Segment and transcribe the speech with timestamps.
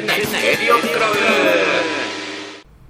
[0.00, 1.14] 店内エリオンクラブ。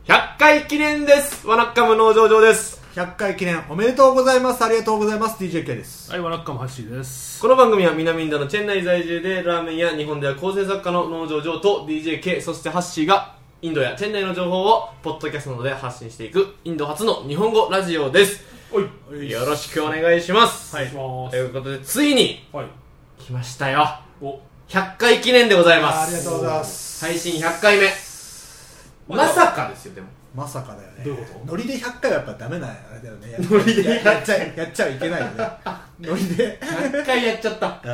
[0.05, 1.45] 100回記念です。
[1.45, 2.81] ワナッカム農場上です。
[2.95, 4.65] 100回記念おめでとうございます。
[4.65, 5.43] ありがとうございます。
[5.43, 6.09] DJK です。
[6.13, 7.43] はい、ワナッカムハッシーです。
[7.43, 18.45] この番組は南インドのチェン内在住でラーメンや日本では構成作家の農場上と DJK そしてハッシーがインドやチェン内の情報をポッドキャストなどで発信していくインド初の日本語ラジオです。
[18.73, 20.87] おい、よろしくお願いします、お願
[21.27, 21.31] い。
[21.33, 22.67] ということでついにはい。
[23.19, 23.99] 来ましたよ。
[24.23, 24.39] お、
[24.69, 27.87] 100回記念でございまあすりがとうございます配信100回目。
[29.09, 30.09] まさかですよでも。
[30.35, 31.05] まさかだよね。
[31.05, 31.53] どういうこと？
[31.53, 33.37] ノリで100回はやっぱダメなあれだよね。
[33.41, 33.85] ノリで。
[33.85, 35.45] ややっちゃやっちゃいけないよね。
[36.01, 36.59] ノリで。
[36.63, 37.67] 100回やっちゃった。
[37.85, 37.91] うん。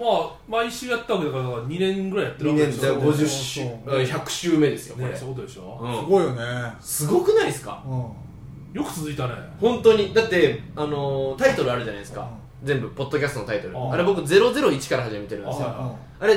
[0.00, 2.94] まあ、毎週やったわけだから、2年ぐらいやってる2わけでしょ。
[3.00, 4.58] 年で50週そう100週。
[4.58, 5.78] 目ですよこれ、ね、そういうことでしょ？
[5.82, 5.94] うん。
[5.96, 6.72] すごいよね。
[6.80, 7.82] すごくないですか？
[7.86, 8.80] うん。
[8.80, 9.34] よく続いたね。
[9.60, 10.12] 本当に。
[10.14, 12.28] だって、あのータイトルあるじゃないですか、
[12.64, 13.76] 全部ポッドキャストのタイトル。
[13.78, 13.96] ああ。
[13.96, 15.66] れ僕001から始めてるんですよ。
[15.68, 16.36] ああれ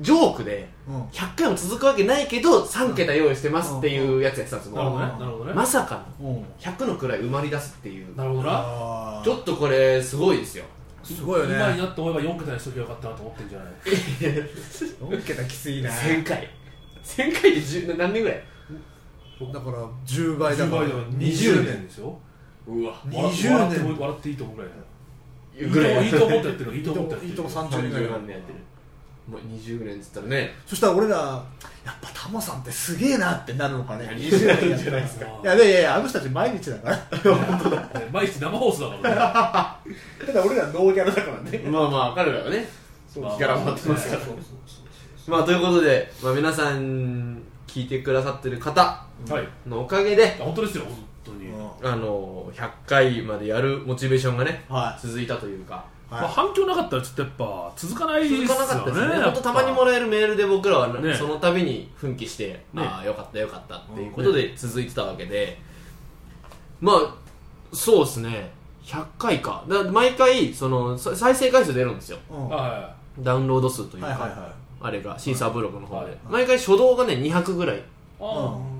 [0.00, 0.94] ジョークでうん。
[0.96, 5.12] うん100回も続くわけないけど3桁用意してますっていうやつやってたんですなるほどね。
[5.12, 5.52] なるほどね。
[5.54, 6.26] まさかうん。
[6.36, 8.14] の100の位埋まり出すっていう。
[8.16, 9.22] なるほどな。
[9.24, 10.64] ちょっとこれすごいですよ。
[11.02, 11.54] すごいよね。
[11.56, 13.72] 今になって思えば4桁にしときゃよかったなと思ってんじゃない？
[15.10, 16.48] 4桁きついね1000回。
[17.04, 18.42] 1000回で10何年ぐらい？
[19.52, 20.82] だから10倍だ10から。
[20.82, 22.18] 倍だから20年ですよ。
[22.66, 22.94] うわ。
[23.06, 23.52] 20笑年。
[23.52, 24.82] 笑っても笑っていいと思うぐらいだよ。
[25.54, 26.06] ぐらい。
[26.06, 27.30] いいと思ってやってるいいと思ってやってる。
[27.30, 28.58] いいとも30年ぐらい30何年やってる。
[29.28, 30.54] もう20年っつったらね。
[30.66, 34.06] そしたら俺らやっぱタモさんってすげえなってなるのかね。
[34.06, 35.26] 20年じゃないですか。
[35.26, 36.96] いやいやいやあの人たち毎日だから。
[36.96, 37.02] ね
[38.12, 39.94] 毎日生放送だからね。
[40.26, 41.58] ただ俺らノーギャラだからね。
[41.58, 42.68] まあまあ彼らはね
[43.14, 44.22] ギャラ持ってますから。
[45.28, 49.06] まあということで、まあ、皆さん聞いてくださってる方。
[49.68, 50.84] のおかげで本当ですよ。
[51.82, 55.84] あの100回までやるモチベーションがねは続いたというか。
[56.10, 56.14] い。
[56.14, 59.22] まあ、反響なかったらちょっとやっぱ続かないですよね続かなかったですね。
[59.22, 61.14] 本当たまにもらえるメールで僕らはね。
[61.14, 65.58] その度に奮起して、ああよかったよかったっていうことで続いてたわけで、
[66.80, 67.14] まあ
[67.72, 68.50] そうですね。
[68.84, 69.64] 100回か。
[69.68, 72.18] だ毎回そのさ再生回数出るんですよ。
[73.20, 76.18] ダウンロード数というか、いはいはあれがシーサーブログの方で、はい。
[76.28, 77.82] 毎回初動がね200ぐらい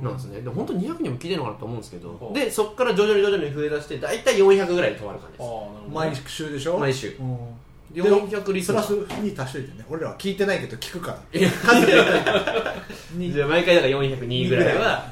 [0.03, 0.41] なんですね。
[0.41, 2.11] で本当200人も聞いてるのかなと思うんですけど。
[2.11, 2.33] うん。
[2.33, 5.47] でそこから徐々に徐々に増え出して大体400ぐらいで止まる感じです。
[5.47, 5.95] あなるほど。
[5.95, 6.79] 毎週でしょ？
[6.79, 7.17] 毎週。
[7.19, 7.39] うん。
[7.95, 9.85] 400リスプラナースに足しといてね。
[9.91, 11.41] 俺らは聞いてないけど聞くから。
[11.41, 11.49] いや
[13.33, 15.05] じゃあ毎回だから402ぐらいは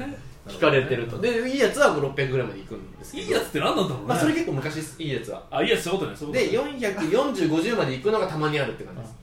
[0.48, 3.26] 聞かれてるとでいいやつはもう600ぐらいまでいくんですけど。
[3.26, 5.02] いいやつって何なんだろうね、まあそれ結構昔です。
[5.02, 5.42] いいやつは。
[5.50, 9.14] あいいやつそういうことねそういうでことね44050まで行くのがたまにあるって感じです。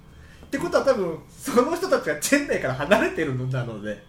[0.45, 4.01] ってことは多分その人たちがチェン内から離れてるんだので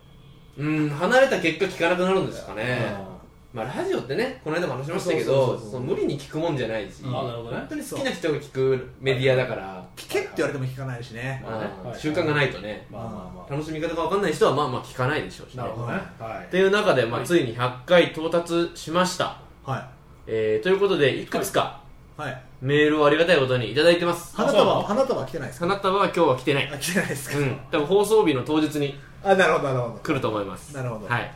[0.59, 2.87] うん離れた結果聞かなくなるんですかね。
[2.89, 3.17] あ
[3.55, 9.85] まあラジオってねこの間も話しましたけど無理に聞くもんじゃないし本当に好きな人が聞くメディアだから。
[9.97, 11.43] 聞けって言われても聞かないしね。
[11.45, 11.99] まあねうんはい。
[11.99, 12.87] 習慣がないとね。
[12.91, 15.63] まあまあま楽しみ方が分かんない人はまあまあ聞かないでしょうしね。
[15.63, 16.03] あなるほどね。
[16.19, 16.47] はい。
[16.47, 19.89] っていう中で、まあ、はいついに100回到達しました、は
[20.27, 21.81] えー、ということでいくつか
[22.19, 22.21] い。
[22.21, 22.43] はい。
[22.61, 24.37] メールをありがたいことにいただいてます。
[24.37, 25.67] 花束花束来てないですか？
[25.67, 26.69] 花束は今日は来てない。
[26.71, 27.39] あ来てないですか？
[27.39, 27.59] うん。
[27.71, 29.95] 多分放送日の当日にあなるほどなるほど。
[30.03, 30.75] 来ると思います。
[30.75, 31.07] なるほど。
[31.07, 31.31] はい。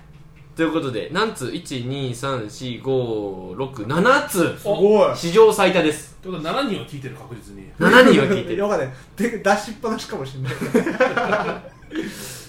[0.55, 5.17] ということで何通1234567通すごい。
[5.17, 6.17] 史上最多です。
[6.23, 7.73] ということで7人は聞いてる確実に。
[7.79, 8.59] 7人は聞いてる。
[8.61, 10.53] よかねで出しっぱなしかもしれない。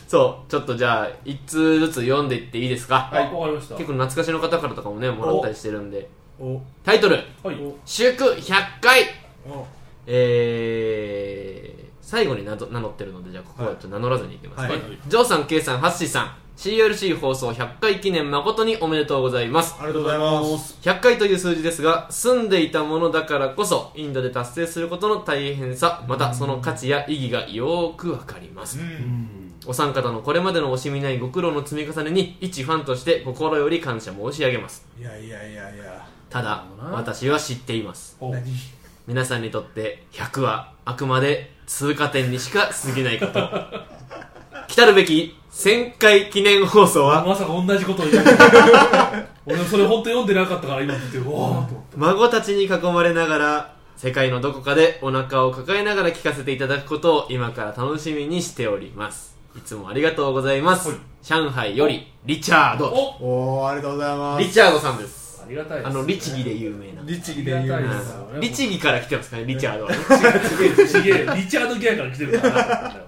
[0.07, 0.51] そう。
[0.51, 3.75] ちょっとじゃあ1通ずつ読んでいっていいですか、はいわかりました。
[3.75, 6.09] 結構懐かしの方からとかもねもらったりしてるんで。
[6.39, 7.15] おタイトル。
[7.44, 9.03] はい「祝100回。
[9.47, 9.65] お」
[10.05, 11.72] えー、
[12.03, 14.81] 最後に名乗名乗ってるのでじゃあここはちょっと名乗らずにいきます、はい。
[15.08, 16.36] ジョーさん、ケイさん、ハッシーさん。
[16.56, 19.75] CLC 放送100回記念誠におめでとうございます。
[19.80, 20.78] ありがとうございます。
[20.81, 28.80] 100回という数字ですが住んでいたものだからこそインドで達成することの大変さまたその価値や意義がよーくわかります。
[28.80, 29.53] うん。
[29.66, 34.86] お三方のこれまでの惜しみないご苦労の積み重ねに一ファンとして心より感謝申し上げます。
[35.00, 36.06] いやいやいやいや。
[36.30, 38.18] ただ私は知っています。
[39.08, 43.34] 皆さんにとって100はあくまで通過点にしか過ぎないこと。
[44.68, 47.25] 来たるべき1000回記念放送は。
[47.25, 48.25] まさか同じことを言う
[49.48, 51.68] 俺それ本当読んでなかったから今見てうわ
[51.98, 59.36] 孫たちに囲まれながら世界のどこかでお腹を抱えながら聞かせていただくことを今から楽しみにしております。
[59.58, 60.98] いつもありがとうございます、はい。
[61.24, 62.86] 上海よりリチャード。
[62.86, 64.44] おおおありがとうございます。
[64.44, 65.23] リチャードさんです。
[65.23, 65.23] あ
[65.53, 67.01] りがたいですあの律儀で有名な。
[67.05, 69.91] 律儀で有名ありがですたいですうん律儀から来てますかねリチャードは。
[69.91, 69.97] ね
[70.88, 72.53] ちげえリチャード・ギアから来てるから。
[72.59, 73.05] な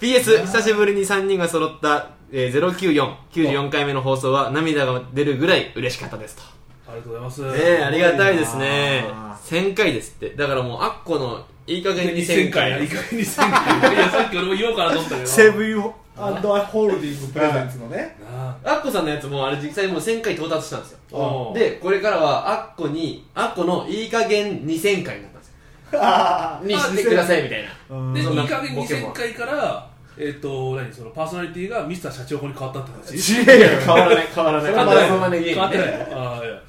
[0.00, 6.42] PS 久しぶりに3人が揃った、えー、09494回目の放送は涙が出るぐらい嬉しかったですと。
[6.88, 7.42] ありがとうございます。
[7.42, 9.04] ねえありがたいですね。
[9.10, 10.30] あ1000回ですって。
[10.30, 15.26] だからもうアッコのいい加減に2000 1000回回やりかに2000回いやさっき俺も言おうかなと思ったけど。
[15.28, 15.94] セブンを
[16.26, 18.16] アンドアホールディングプレゼンツのね。
[18.22, 21.52] なアッコさんのやつもあれ実際もう1000回到達したんですよ。
[21.52, 25.48] あでこれからはアッコにアッコのいい加減2000回になったんです
[25.94, 26.00] よ。
[26.02, 27.96] あにしてくださいみたいな。
[27.96, 30.92] うんでいい加減ボケも2000回からえっ、と何？
[30.92, 33.42] そのパーソナリティがミスター社長法に変わったって話？
[33.42, 34.72] いやいや変わらない変わらない。
[34.74, 35.42] 変わらない。
[35.42, 35.88] 変わってない。
[35.88, 36.62] あーいや。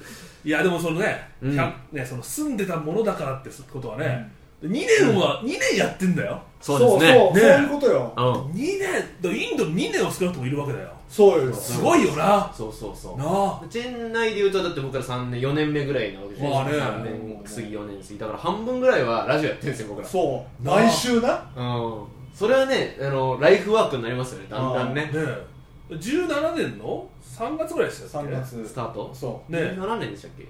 [0.44, 4.28] いやでもそのね,、ねその住んでたものだからってことはね、
[4.60, 7.14] 2年は、2年やってんだよそうですね。
[7.14, 7.40] そうそうね。
[7.40, 8.12] そういうことよ。
[8.16, 8.24] うん。
[8.52, 10.88] 2年だインドに2年は少なくともいるわけだよ。
[11.08, 11.52] そうよ。
[11.52, 12.50] すごいよな。
[12.56, 13.18] そうそうそう。
[13.18, 13.60] なあ。
[13.68, 16.72] チェン内で言うとだって僕ら3年4年目ぐらいなわけですまあね。
[16.72, 20.08] 3年過ぎ4年過ぎだから半分ぐらいはラジオやってるんですよ僕ら。
[20.08, 20.64] そう。
[20.64, 22.04] 毎週なうん。
[22.32, 25.02] それはねあのライフワークになりますよねだんだんね。
[25.02, 25.46] ねえ。
[25.90, 28.68] 17年の？3月ぐらいでしたっけ？3月。
[28.68, 29.10] スタート？
[29.12, 30.46] そね7年でしたっけ？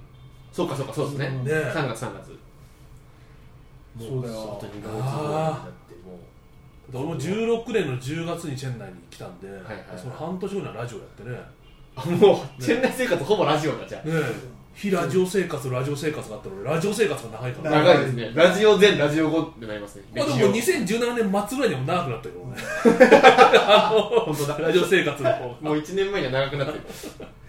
[0.52, 1.26] そうかそうかそうですね。
[1.26, 1.44] うん。
[1.44, 2.32] ね3月3月。
[2.32, 2.38] う
[3.98, 4.34] そうだよ。
[4.34, 4.66] 本当
[6.92, 11.38] 俺も16年の10月にチェン内に来たんで、はいはいその半年後にはラジオやってね。
[11.94, 14.62] あもうチェン内生活ほぼラジオだじゃねえ。
[14.74, 18.32] 非ラジオ生活ラジオ生活があったのでラジオ生活が長いかあら、長長いですね。
[18.34, 20.04] ラジオ前ラジオ後ってなりますね？
[20.16, 22.56] まあ、でももう2017年末ぐらいにも長くなったけどね
[24.24, 24.58] 本当だ。
[24.58, 26.80] ラジオ生活の方もう1年前には長くなってる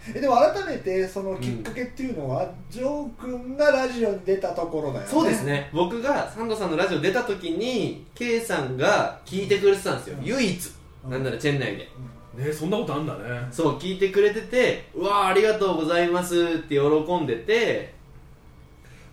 [0.09, 5.09] えでも改めてそのきっかけっていうのは、ジョー君がラジオに出たところだよね。
[5.09, 5.69] そうですね。
[5.73, 10.17] 僕がサンドさんのラジオ出た時に K さんが聞いてくれてたんですよ。
[10.21, 10.71] 唯一。
[11.05, 11.11] うん。
[11.11, 11.89] なんならチェン内で。
[12.35, 13.19] ねそんなことあんだね。
[13.51, 17.93] そう聞いてくれててうわーありがとうございますって喜んでて。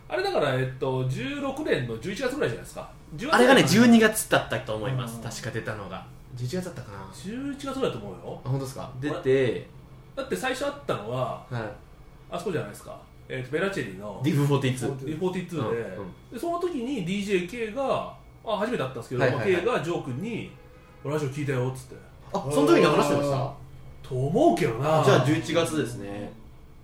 [0.09, 2.91] あれだから、えっと、16年の11月ぐらいじゃないですか。
[3.15, 5.17] 10月あれがね11 12月だったと思います。
[5.17, 6.05] うん確か出たのが。
[6.35, 6.97] 11月だったかな。
[6.99, 8.41] あ月ぐらいだと思うよ。
[8.43, 8.91] 本当ですか？
[8.99, 9.67] 出て、
[10.21, 11.71] だって最初あったのはは
[12.29, 12.97] あそこじゃないですか、
[13.27, 16.31] えっとベラチェリーのい、ディフ42 D42 で,、うんうん。
[16.31, 18.13] でその時に DJK が
[18.45, 19.61] あ初めて会ったんですけど、はいはいはい。
[19.61, 20.51] K がジョー君に
[21.03, 21.95] 「ラジオ聞いたよ」っつって。
[22.33, 23.53] あその時に話してました？
[24.07, 25.03] と思うけどな。
[25.03, 26.31] じゃあ11月ですね。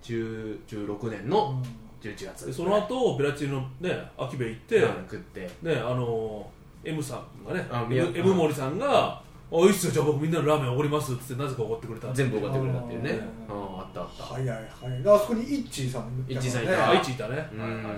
[0.02, 1.62] 10 16年の
[2.02, 2.46] 11月。
[2.46, 5.48] でその後ベラチェリーのね秋部行って、で食って。
[5.62, 6.50] ねあの
[6.84, 9.20] M さんがねあ M, 宮 M 森さんが
[9.50, 9.92] 「おいいっすよ。
[9.92, 13.20] じゃあ僕みんなのラーメンおごります」っつってなぜかおごってくれた全部おごってくれたっていうね。
[13.48, 14.34] あうんあったあった。
[14.34, 14.58] はいはい。
[14.58, 16.90] はいであそこにイッチーさんもいイッチーさんいた。
[16.90, 17.48] あいちいたね。
[17.52, 17.60] うん。
[17.60, 17.94] はいはいはい。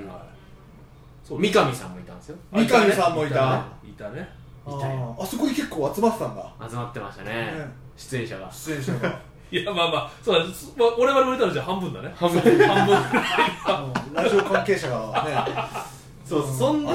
[1.24, 1.40] そう。
[1.40, 2.36] 三上さんもいたんですよ。
[2.52, 3.34] 三上さんもいた。
[3.34, 4.28] いたねいたね。
[4.66, 5.22] あー。
[5.22, 6.52] あそこに結構集まってたんだ。
[6.68, 7.30] 集まってましたね。
[7.32, 7.68] ね。
[7.96, 8.50] 出演者が。
[8.52, 9.08] 出演者が。
[9.50, 10.10] いやまあまあ。
[10.22, 12.12] そうだ、すまあ、我々もいたらじゃあ半分だね。
[12.14, 12.40] 半分。
[12.40, 12.96] 半分。
[12.96, 13.00] う
[14.10, 15.90] んラジオ関係者がね
[16.30, 16.92] そうそんで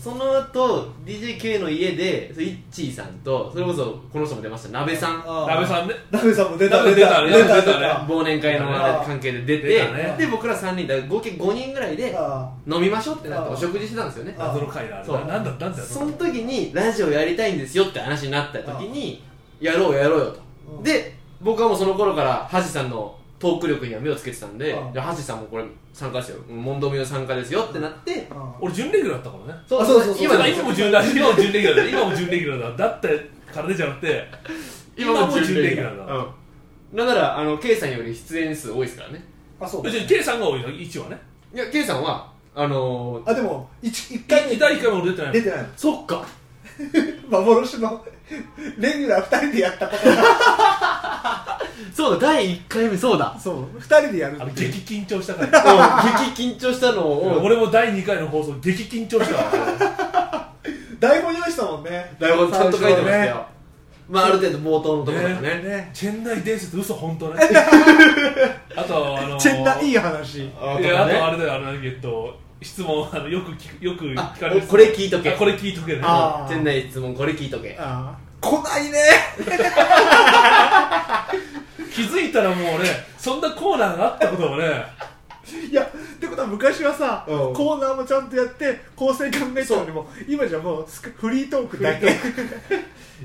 [0.00, 4.68] その後 DJK の家でそイッチーさんとそれこそこの人も出ました。
[4.68, 5.24] 鍋さん。
[5.48, 5.94] 鍋さんね。
[6.12, 7.24] ラベさんも出た出た。
[7.24, 8.06] 出た出た出た。
[8.08, 8.68] 忘年会の
[9.04, 10.14] 関係で出て出たね。
[10.16, 14.36] で僕ら3人だ合計5人ぐらいであ飲みましょうってなってお食事してたんですよね。
[14.38, 15.16] あ謎の回だそう。
[15.16, 19.20] ななんだなんだよその時にラジオやりたいんですよって話になった時に
[19.60, 20.40] やろうやろうよと。
[20.76, 20.82] うん。
[20.84, 24.92] で僕はもうその頃から橋さんのトーク力には目をつけてたんでうん。
[24.92, 26.38] じゃあ橋さんもこれ参加してよ。
[26.48, 27.62] 問答名参加ですよ。
[27.62, 29.60] ってなってあ俺準レギュラーだったからね。
[29.68, 30.24] そうあそうそうそう。
[30.24, 31.88] 今今でも今も準レギュラー今も準レギュラーだ。
[31.88, 32.88] 今も準レギュラーだ。
[32.88, 34.24] だってからじゃなくて。
[34.96, 35.54] 今も準レギュラー。
[35.54, 36.14] 今も準レギュラーだ。
[36.14, 36.96] うん。
[36.98, 39.24] なんならあの K さんより出演数多いですからね。
[39.60, 39.90] あそう。
[39.90, 41.18] じゃあ K さんが多いの？1はね。
[41.54, 45.68] いや K さんはあのー、あでも一一回第1回も俺出てない出てないの。
[45.76, 46.26] そっか。
[47.28, 48.04] 幻の
[48.78, 51.58] レギュラー二人でやったことが。
[51.94, 53.36] そうだ第1回目そうだ。
[53.42, 55.62] そう二人でやるあ激緊張したから。
[56.04, 57.42] うん激緊張したのを。
[57.42, 60.48] 俺も第2回の放送激緊張したわ
[60.98, 62.14] 台本用意したもんね。
[62.18, 63.58] 台本ちゃんと書いてましたよ、ね
[64.08, 65.48] まあある程度冒頭のところとかね。
[65.62, 65.90] ね。
[65.92, 67.42] チェンナイ伝説嘘本当ね。
[68.74, 70.50] あとあのチェンナいい話。
[70.58, 75.30] あいやあねとあれだよあのえっと質問あのよく聞くよく聞あかれるこれ聞いとけ。
[75.30, 75.94] あこれ聞いとけ。
[75.94, 77.76] ねあ店内質問これ聞いとけ。
[77.78, 78.98] ああ来ないね。
[81.94, 84.84] 気づいたらもうねそんなコーナーがあったこともね。
[85.70, 85.88] いやっ
[86.20, 87.54] てことは昔はさ、うん。
[87.54, 92.06] コーナーもちゃんとやって構成考えたのにも今じゃもうスクフリートークだけ。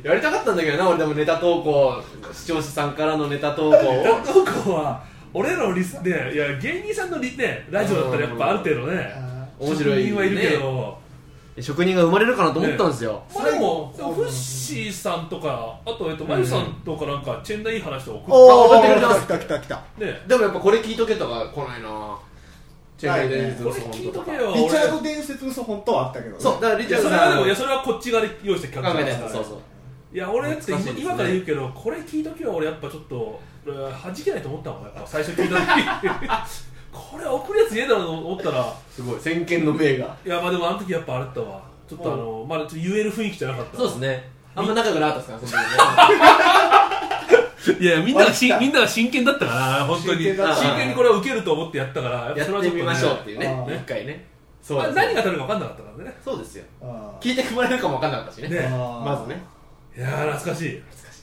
[0.02, 2.02] やりたかったんだけどな俺でもネタ投稿。
[2.32, 4.04] 視聴者さんからのネタ投稿を。
[4.04, 9.12] ラ投稿は俺らのリスねいや芸人さんのリねラジオだったらやっぱある程度ね
[9.60, 10.98] 面白い職人はいるけど、
[11.62, 19.22] 職人が生まれるかなと思ったんですよ、まあでもフッシーさんとかあとえっとまゆさんとかなんかチェンナいい話とか送っおお送ってくれてます。
[19.22, 19.78] 来た来た来た。
[19.78, 20.22] てね。
[20.28, 22.18] でもやっぱこれ聞いとけとか来ないな
[22.98, 26.42] チェンナイ伝説これ嘘本聞いと当とかけよリチャー俺ド伝説嘘本当はあったけどね。
[26.42, 26.54] そう。
[26.56, 29.58] だからリいチャードさんやそれはでもいやそれはこっち側で用意して企考えた画だからやつそうそう
[30.14, 35.64] いや俺だって今,、懐から言うけどこれ聞いときは俺やっぱちょっと俺は弾けないと思ったもんやっぱ最初聞いた時。
[36.94, 38.72] これ送るやつねえだろうと思ったら。
[38.92, 39.20] すごい。
[39.20, 39.86] 先見の明が。
[40.24, 41.60] いやまあでもあの時やっぱあれだったわ。
[41.90, 44.30] ちょっとあのまだちょっと言える雰囲気じゃなかったそうですね。
[44.54, 45.70] あんま仲良くなかったですかその時
[47.74, 47.74] ね。
[47.80, 50.26] いやみんながみんなが真剣だったから本当に。
[50.26, 54.28] 真真剣にこれは受けると思ってやったからやってみましょうっていうね一回ね。
[54.62, 56.16] そう何が当たるか分かんなかったからね。
[56.24, 56.64] そうですよ。
[56.82, 58.50] あ聞いてもらえるかも分かんなかったしね。
[58.50, 58.68] ね。
[58.70, 59.42] まずね
[59.96, 60.82] いやー懐かしい。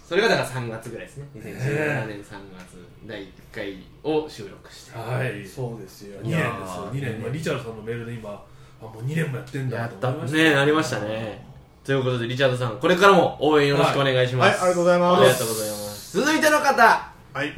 [0.09, 1.27] それがだから3月ぐらいですね。
[1.37, 4.99] 2017年3月第1回を収録して。
[4.99, 5.47] はい。
[5.47, 6.21] そうですよ。
[6.21, 6.91] 2年ですよ。
[6.93, 10.37] 2年、まあ、リチャードさんのメールで今あもう2年もやってんだやったと思いました。
[10.39, 11.47] ねなりましたね。
[11.85, 15.21] ということでリチャードさんこれからも応援よろしくお願いします、はいありがとうございます。
[15.21, 16.17] ありがとうございます。
[16.19, 17.55] 続いての方、はい。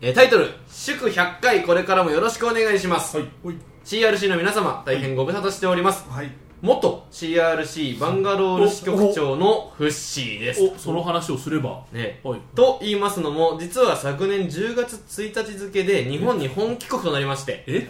[0.00, 3.28] えータイトル「祝100回これからもよろしくお願いします」はい。
[3.42, 3.56] ほい。
[3.84, 6.08] CRC の皆様大変ご無沙汰しております。
[6.08, 6.30] はい
[6.62, 10.62] 元 CRC バンガロール支局長のフッシーです。
[10.62, 11.84] おその話をすれば。
[11.92, 12.20] ね。
[12.22, 12.40] はい。
[12.54, 17.88] と言いますのも実は昨年10月1日付で日本に本帰国となりましてえ？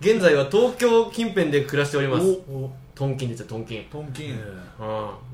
[0.00, 2.26] 現在は東京近辺で暮らしております。
[2.50, 3.84] おトンキンですよトンキン。
[3.92, 4.30] トンキン。
[4.30, 4.36] うん。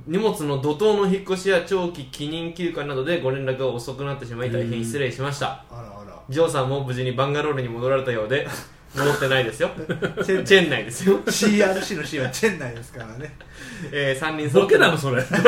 [0.08, 5.64] 荷物の怒涛の引っ越しや長期帰任休暇などでご連絡が遅くなってしまい大変失礼しました。
[5.70, 6.20] あらあら。
[6.28, 8.48] ジョーさんも無事にバンガロールに戻られたようで
[8.94, 9.70] 戻ってないですよ。
[9.76, 9.82] チ
[10.32, 13.34] ェチェン内ですよ、CRC の C はチェン内ですからね。
[13.92, 14.74] えー、3人揃って。
[14.76, 15.16] ボケなのそれ？
[15.22, 15.38] わか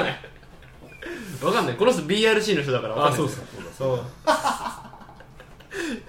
[0.00, 0.18] んない。
[1.42, 1.74] わかんない。
[1.76, 3.18] この人 BRC の人だからわかんない。
[3.18, 3.46] そうですか
[3.76, 4.00] そう。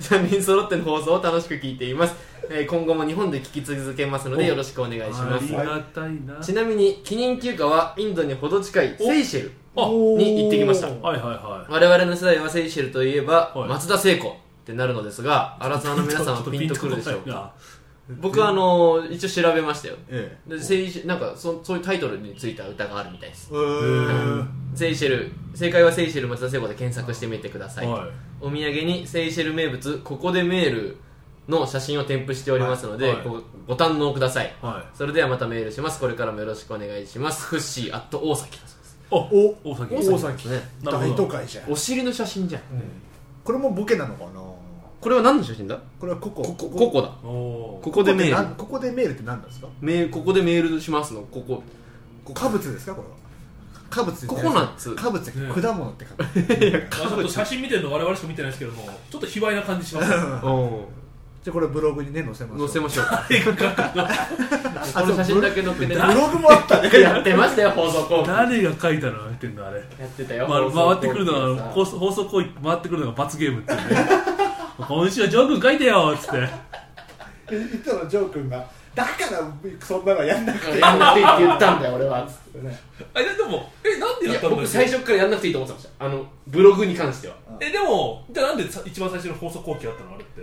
[0.01, 2.15] 3 人揃っての放送を楽しく聞いています、
[2.49, 5.45] えー今後も日本で聞き続けますのでよろしくお願いしあます。
[5.47, 6.43] りがたいな。
[6.43, 10.87] ちなみに帰任休暇はインドにほど近いセイシェルあに行ってきました。
[10.87, 13.69] はいはいは我々の世代はセイシェルといえば、はい。
[13.69, 14.35] 松田聖子
[14.71, 17.53] ってなるのですが荒沢のい皆さんはピンとくるでしょうか？
[18.19, 19.95] 僕はあのー一応調べましたよ。
[20.09, 23.49] えでセイシなんかそそういうタイトルについた歌があるみたいです。
[23.51, 24.45] えー。
[24.75, 28.09] セイシェル正解はセイシェル松田聖子で検索してみてください、はい。
[28.41, 30.97] お土産にセイシェル名物ここでメール
[31.47, 33.15] の写真を添付しておりますので、はい。
[33.17, 34.53] はいごご堪能ください。
[34.61, 35.99] はそれではまたメールします。
[35.99, 37.45] これからもよろしくお願いします。
[37.45, 38.97] フッシーアット大崎だそうです。
[39.11, 40.49] おお大崎大崎。
[40.49, 42.61] ね大都会じゃんお尻の写真じゃん。
[43.45, 44.41] これもボケなのかな？
[45.01, 45.77] これは何の写真だ？
[45.99, 46.43] これはココ。
[46.43, 47.09] ここここだ。
[47.23, 49.67] おここでメールここってなんここでメールって何なんですか？
[49.81, 51.21] メールここでメールしますの。
[51.21, 51.63] ここ。
[52.33, 52.93] 果物ですか？
[52.93, 53.15] これは。
[53.89, 54.91] 果物ココナッツ。
[54.95, 56.19] 果物ってね果物って書く。
[57.01, 60.13] まあちょっと写真見てるの我々しか見てないですけどもちょっと卑猥な感じします。
[60.45, 60.87] お
[61.43, 63.05] じゃあこれブログにね載せます載せましょう。
[63.05, 63.25] か
[63.97, 67.01] あこの写真だけ載っけてブログもあったね。
[67.01, 69.25] やってましたよ放送後期や誰が書いたの？
[69.25, 69.79] やってんのあれ。
[69.79, 73.85] ってたよまあ、回ってくるの放送が放送行為回ってくるのが罰ゲームっていうね
[74.87, 76.49] 今週はジョー君書いてよっつって。
[77.49, 79.41] 言ったのジョー君がだから
[79.79, 82.79] そんなのやんなくてやんなくていいって言ったんだよ俺はね。
[83.13, 86.05] あれでもえなんでいややったんだ僕最初からやんなくていいと思ってました。
[86.05, 87.35] あのブログに関しては。
[87.59, 90.41] えでもじゃあなんでさ一番最初の放送後期やったのあれって。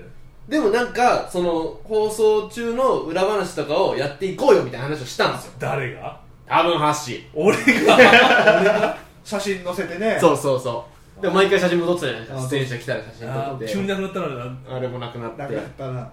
[0.49, 5.53] でもなんかその放送中の裏話とかをやっていこうよみたいな話をしたんですよ。
[5.59, 6.19] 誰が？
[6.47, 7.55] 多分ハッシ俺
[7.85, 8.97] が？
[9.25, 10.17] 写真載せてね。
[10.17, 12.47] ーそうそうそうでも毎回写真戻ってたじゃないですか。
[12.47, 13.67] あ出演者来たら写真撮あって。
[13.67, 15.43] 急になくなったのなあれもなくなって。
[15.43, 16.13] なくなったな。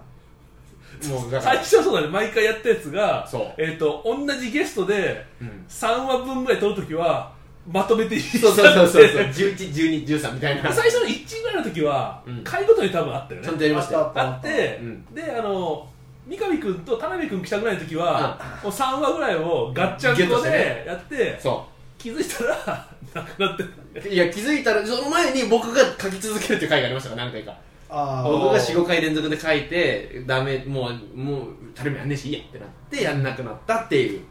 [1.08, 1.54] もうだから。
[1.54, 2.08] 最初はそうだね。
[2.08, 3.54] 毎回やったやつがそう。
[3.58, 5.64] えっ、と同じゲストでうん。
[5.68, 7.32] 3話分ぐらい撮るときは
[7.70, 10.72] まとめていいそうそうそうそう111213みたいな。
[10.72, 12.44] 最初の1ぐらいの時は、うん。
[12.44, 13.46] 回ごとに多分あったよね。
[13.46, 14.12] ちゃんとやりましたよ。
[14.14, 15.14] ああって、うん。
[15.14, 15.88] であの
[16.26, 20.56] 三上君と田辺君来たぐらいの時は、もう3話ぐらいをガッチャンコギュッとしてね。
[20.56, 21.66] でやってそ
[21.98, 23.66] 気づいたらなくなってう
[24.08, 27.56] いや気づいたらその前に僕が書き続けるっていう回がありましたから何回か。
[27.88, 34.22] 僕が45回連続で書いてダメもうもう誰もやんねえしいいやってなってやんなくなったっていう。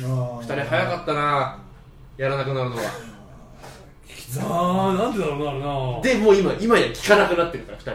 [0.00, 0.38] あー。
[0.40, 1.58] 2人早かったな
[2.16, 6.00] やらなくなるのがあーなんでだろうなあれな。
[6.00, 7.92] でもう今今や聞かなくなってるから2人。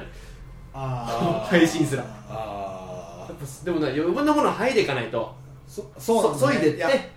[0.73, 1.49] あー。
[1.49, 2.03] 配信すら。
[2.29, 5.33] あやっぱでもな余分なものを剥いでいかないと。
[5.67, 6.39] ーそそうね。
[6.39, 7.09] そいでって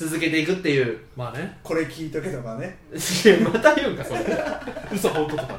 [0.00, 0.98] 続けていくっていう。
[1.14, 1.58] まあね。
[1.62, 2.78] これ聞いとけとかね。
[2.90, 4.20] いやまた言うんかそれ。
[4.90, 5.52] 嘘本当とか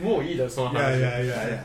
[0.00, 0.78] もういいだろその話。
[0.78, 1.64] いやいやいやいや。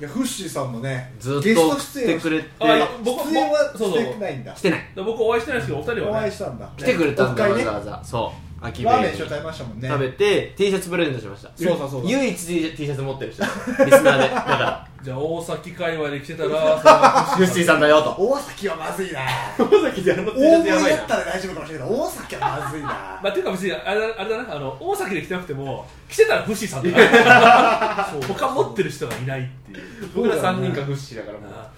[0.00, 2.48] いやフッシーさんもねずっとゲスト来出演をてくれて。
[2.60, 4.02] あいや僕出演はそうそう。
[4.02, 4.54] してないんだ。
[4.54, 4.80] 来てない。
[4.94, 6.26] で僕お会いしてないですけどお二人おはね。
[6.26, 6.70] 会いしたんだ。
[6.78, 8.02] 来てくれたんだねわざわざ。
[8.02, 9.88] そう秋ラーメンに一緒に食べましたもんね。
[9.88, 11.50] 食べて T シャツプレゼントしました。
[11.54, 13.42] そうそうそう唯一 T シャツ持ってる人。
[13.44, 14.28] リスナーで。
[14.28, 14.42] だ。
[14.42, 16.48] か らじゃあ大崎界隈で来てたら
[17.38, 18.10] ユッシーさんだよと。
[18.18, 19.20] 大崎はまずいな。
[19.58, 20.88] 大崎であの T シ大ャツやばいな。
[20.88, 22.88] 声だったら大丈夫かもしれないけど大崎はまずいな。
[23.22, 24.56] まあ、ていうか別にあれだあれだな。
[24.56, 28.08] あの大崎で来てなくても来てたらフッシーさんだな。
[28.10, 28.22] そう。
[28.22, 30.10] 他持ってる人がいないっていう。
[30.16, 31.50] 僕ら3人かフッシーだからもう。
[31.56, 31.70] あ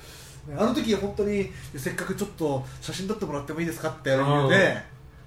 [0.58, 4.50] あの時本当にせっかくちょっと写真撮ってもらってもいいですかって言うねうわ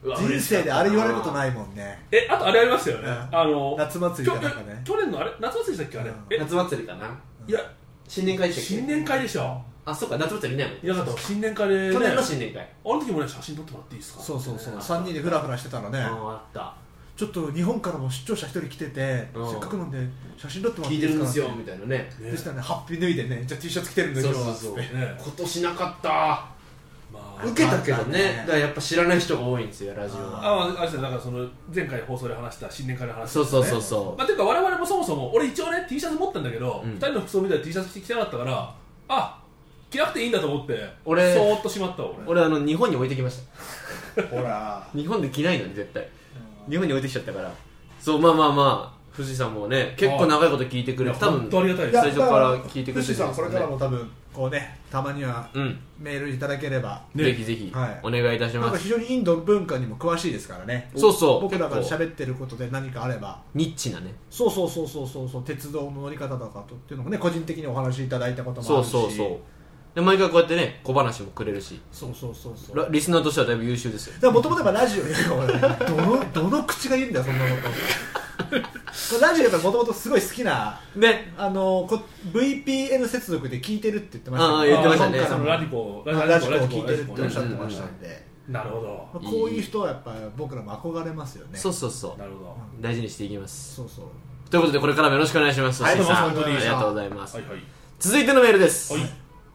[0.04, 2.06] 人生であれ言われることないもんね。
[2.12, 3.40] えあとあれありましたよね、うん。
[3.40, 4.82] あの夏祭りかなんかね。
[4.84, 5.32] 去年のあれ？
[5.40, 6.16] 夏祭りでしたっけあれ、うん。
[6.30, 6.38] え？
[6.38, 7.08] 夏祭りかな。
[7.48, 7.60] いや
[8.08, 8.74] 新年会でしたっけ？
[8.76, 9.62] 新年会でしょ。
[9.86, 12.62] あそうか夏祭りいないもんいなかった新年会で、ね、去年の新年会。
[12.62, 14.24] あの時もね写真撮ってもらっていいですか？
[14.24, 14.74] そうそうそう。
[14.76, 16.00] ね3人でフラフラしてたらね。
[16.00, 16.76] あああった。
[17.16, 19.50] ちょっと日本からも出張者一人来ててうん。
[19.52, 20.00] せっかくなんで
[20.36, 21.56] 写真撮ってもらって聞いてるんですよか？
[21.56, 26.53] みたいなねねそしたらねハッピー脱いでねじゃあ T シャツ着てるんでそう今日はそうそうつってね今年なかったまあ
[27.52, 28.44] 受けたけどね。
[28.46, 30.46] だからやっぱ知らない人が多いんですよラジオは。
[30.46, 33.46] あああれですねだからその前回放送で話した新年会の話ねそう。
[33.46, 36.92] そうそうそうまあ、ていうか我々もそもそも俺一応ね T シャツ持ったんだけど、うん。
[36.92, 38.76] 二人の服装見たら T シャツ着てきてなかったから
[39.10, 39.40] あ
[39.90, 42.28] 着なくていいんだと思って俺そーっとしまったわ俺。
[42.28, 43.40] 俺あの日本に置いてきまし
[44.16, 44.24] た。
[44.28, 44.88] ほら。
[44.96, 46.08] 日本で着ないのに絶対。
[46.70, 47.52] 日本に置いてきちゃったから。
[48.00, 51.98] そうまあまあまあ藤井さんもね結構長いこと聞いてくれて多分ありがたいです。
[52.00, 53.04] 最初から聞いてくれてる。
[53.04, 55.80] んですよねさんこれからも多分こうねたまにはうん。
[56.00, 57.02] メールいただければ。
[57.16, 57.24] ね。
[57.24, 58.00] ぜひぜひはい。
[58.04, 60.92] お願いいたしなんかます非常にインド文化にも詳しいですからね。
[60.96, 61.42] そうそう。
[61.42, 63.42] 僕らが結構喋ってることで何かあれば。
[63.54, 64.14] ニッチなね。
[64.30, 65.44] そうそうそうそうそうそう。
[65.44, 69.18] 鉄道の乗り方とかとっていうのもね個人的にお話しいただいたこともあそうるし。
[69.18, 69.38] そうそう
[69.96, 71.80] で毎回こうやってね小話もくれるし。
[71.92, 72.78] そうそうそうそう。
[72.78, 74.14] ラリスナーとしてはだいぶ優秀ですよ。
[74.16, 75.04] だからもともとラジオ
[75.88, 77.52] どの どの口が言うんだよそんなこ
[78.52, 78.83] と
[79.20, 81.34] ラジオやっぱもともとすごい好きなね。
[81.38, 82.02] あのこ
[82.32, 85.20] VPN 接続で聞いてるって言ってましたああ言ってましたね。
[85.20, 88.88] 日本からもそのラジコあラジコを聞いてるっておっしゃってましたんで、なるほど。
[89.14, 91.58] まあこういう人はやっぱ僕らも憧れますよね。
[91.58, 92.20] そうそうそう。
[92.20, 92.58] なるほど。
[92.82, 93.76] 大事にしていきます。
[93.76, 94.06] そうそう。
[94.50, 95.84] ということでこれからもよろしくお願いします。
[95.84, 97.38] はいさんどうも本当にありがとうございます。
[97.38, 97.60] はいはい。
[98.00, 98.94] 続いてのメールです。
[98.94, 99.04] はい。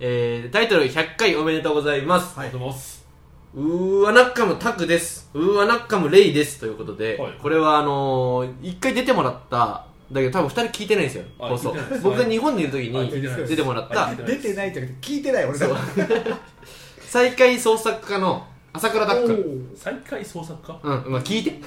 [0.01, 2.37] えータイトル100回おめでとうございます。
[2.39, 2.49] はい。
[2.49, 2.98] ありがとうございます
[3.55, 5.31] うーわナッカムタクです。
[5.33, 6.61] うーわナッカムレイです。
[6.61, 7.33] ということで、はい。
[7.41, 11.25] これはあのー、1回出てもらっただけど多分2人聞いてないんですよ。
[11.39, 11.75] あ放送。
[12.03, 13.11] 僕が日本にいる時に
[13.49, 14.15] 出てもらった。
[14.15, 14.73] 出てない。
[14.73, 15.69] じゃなくて聞いてない俺ら
[17.01, 19.73] 再開創作家の朝倉タック。
[19.75, 21.13] 再開創作家うん。
[21.13, 21.59] まあ聞いて。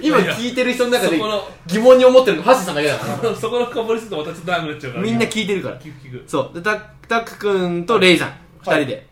[0.00, 3.34] 今聞いてる人の中でそこの疑問に思ってるのハッシーさんだけだから。
[3.34, 5.04] そこの深掘りするとまたちょっと長くなっちゃうから。
[5.04, 5.80] みんな聞いてるから。
[5.80, 6.28] 聞く聞く。
[6.28, 6.54] そう。
[6.54, 8.32] でタッタック君とレイさん。
[8.62, 9.11] 2人で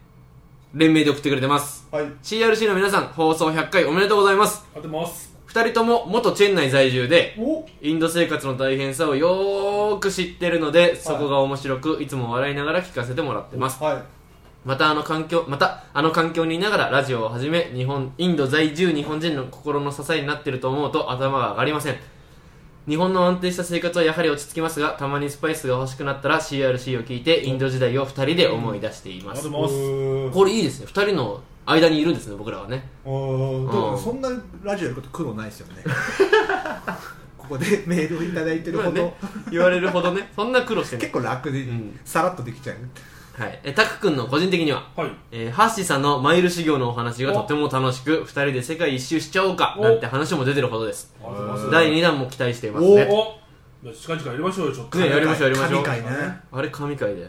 [0.74, 1.88] 連名で送ってくれてます。
[1.90, 2.04] はい。
[2.22, 4.64] CRC の皆さん放送100回おめでとうございます。
[4.73, 5.30] ありがとうございます。
[5.49, 7.66] 2人とも元チェン内在住でお。
[7.82, 13.82] インド生活の大変さをよーく知ってるのでそこが面白くいつも笑いながら聞かせてもらってます。
[13.82, 14.02] はい。
[14.64, 21.97] またあの環境またあの環境にいながらラジオをはじめ日本インド在住日本人の心の支えになっていると思うと頭が上がりません
[22.88, 29.40] 日本の安定した生活はやはり落ち着きますがたまにスパイスが欲しくなったら CRC を聞いてインド時代を2人で思い出しています。
[29.47, 29.78] ありがとうござい
[30.25, 30.34] ます。
[30.38, 30.86] これいいですね。
[30.86, 32.88] 2人の間にいるんですね僕らはね。
[33.04, 33.71] おー。
[33.71, 33.82] でうん。
[33.93, 34.28] もそんな
[34.64, 35.84] ラジオやること苦労ないですよね。
[37.38, 39.14] ここでメールをいただいてるほど、ね
[39.50, 40.30] 言われるほどね。
[40.34, 41.99] そんな苦労して結ね構楽で、ん。
[42.04, 42.76] さらっとできちゃう
[43.38, 43.60] はい。
[43.64, 44.88] えタク君の個人的には。
[44.97, 45.10] はい。
[45.32, 49.82] えーハッシーさんのマイル修行のお話がとても楽しく2人で世界一周しちゃおうかお。
[49.82, 51.14] なんて話も出てるほどです。
[51.71, 53.08] 第2弾も期待していますね。
[53.95, 54.99] 近々やりましょうよちょっと。
[54.99, 55.82] ねやりましょうやりましょう。
[55.84, 56.40] 神回ね。
[56.52, 57.28] あれ神回で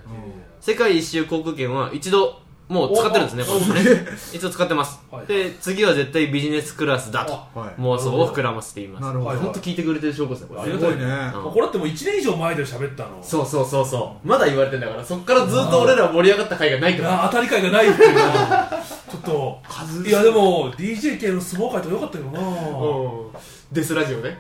[0.60, 4.08] 世界一周航空券は一度もう使ってるんですねおこれね。
[4.34, 5.28] 一度使ってます、はい。
[5.28, 7.34] で次は絶対ビジネスクラスだと。
[7.60, 7.82] はい。
[7.82, 9.04] 妄想を膨らませています。
[9.04, 9.40] なるほど。
[9.40, 10.62] 本当聞いてくれてる証拠ですねこれ。
[10.62, 10.96] ありがたいね。
[10.96, 13.22] すごいねまあこれってもう1年以上前で喋ったの。
[13.22, 14.28] そうそうそうそう。
[14.28, 18.82] まだ言われてんだからそっからずっと俺ら盛り上がった回がないと当たり会がないっていうのは
[19.12, 22.40] ちょっと 数いやでも DJ 系の相撲界とよかったけどな。
[22.40, 23.32] うん。
[23.74, 24.38] デスラジオね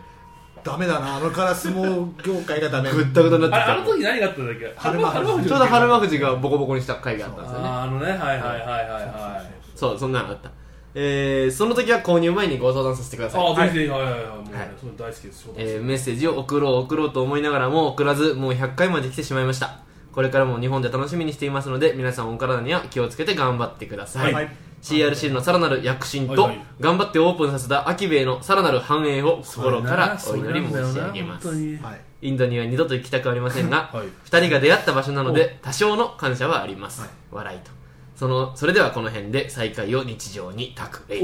[0.64, 2.92] ダメだなあのから相撲業界がダメ。
[2.92, 3.72] ぐったぐたになってきた。
[3.72, 4.74] あれあの時何があったんだっけ？
[4.76, 7.68] 春馬春馬富士ちょうど春馬富士がボコボコにした回があったんですよね。
[7.68, 9.52] あーあのねはいはいはいはいはい。
[9.76, 10.52] そうそんなのあった。
[10.94, 13.42] えー、その時は購入前にご相談させてください。
[13.46, 14.02] ああぜひぜひはい。
[14.02, 14.70] はいはいもうねはい。
[14.80, 15.50] それ大好きです。
[15.56, 19.78] えーメッセージを送ろう送ろうと思いながらも送らずもう100回まで来てしまいました。
[20.12, 24.50] これからも日本で楽しみにしていますので皆さんお体には気をつけて頑張ってください、はい
[24.82, 26.66] CRC のさらなる躍進と、はいはい。
[26.80, 31.48] 頑張ってオープンさせたアキベイのさらなる繁栄を心からお祈り申し上げます。
[31.48, 32.02] はい。
[32.24, 34.08] インドには二度と行きたくありませんが、はい。
[34.24, 37.72] 二人が出会った場所なので多少の感謝はあります、笑いと。
[38.16, 41.20] そのそれではこの辺で再会を日常にタクレ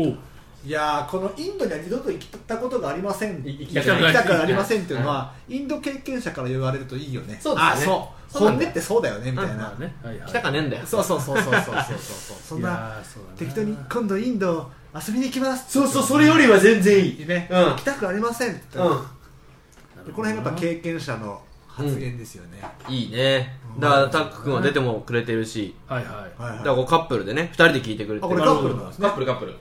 [0.65, 3.47] いやーこのインドには二度と行ったことがありません。
[3.47, 4.11] い行き行たくない。
[4.11, 7.39] きたくありませんっていうのはインド経験者から言われるといいよね。
[7.39, 7.71] そうですね。
[7.73, 9.95] あそうそうなんだ本音ってそうだよねみたいな、まあね。
[10.03, 10.29] はいはい。
[10.29, 10.85] 来たかねえんだよ。
[10.85, 12.37] そうそうそうそうそうそうそう。
[12.43, 12.97] そんいな
[13.37, 15.71] 適当に今度インド遊びに行きます。
[15.71, 17.25] そうそうそれよりは全然いい。
[17.25, 17.57] ね、うん。
[17.57, 18.61] 行きたくありません。
[18.73, 23.59] この辺やっぱ経験者の発言ですよね、いいね。
[23.77, 25.75] だからタック君は出てもくれてるし。
[25.87, 26.13] はいはい。
[26.41, 28.27] はいはいだからこうカップルでね二人で聞いてくれて。
[28.27, 29.07] るあこれカップルなんですね。
[29.07, 29.55] カップルカップル。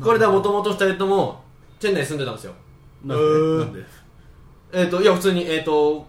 [0.00, 1.42] これではもともと二人とも
[1.80, 2.52] チェン内に住んでたんですよ。
[3.04, 3.58] なんえー。
[3.58, 3.84] でなんで。
[4.74, 6.06] えっ、といや普通にえっ、と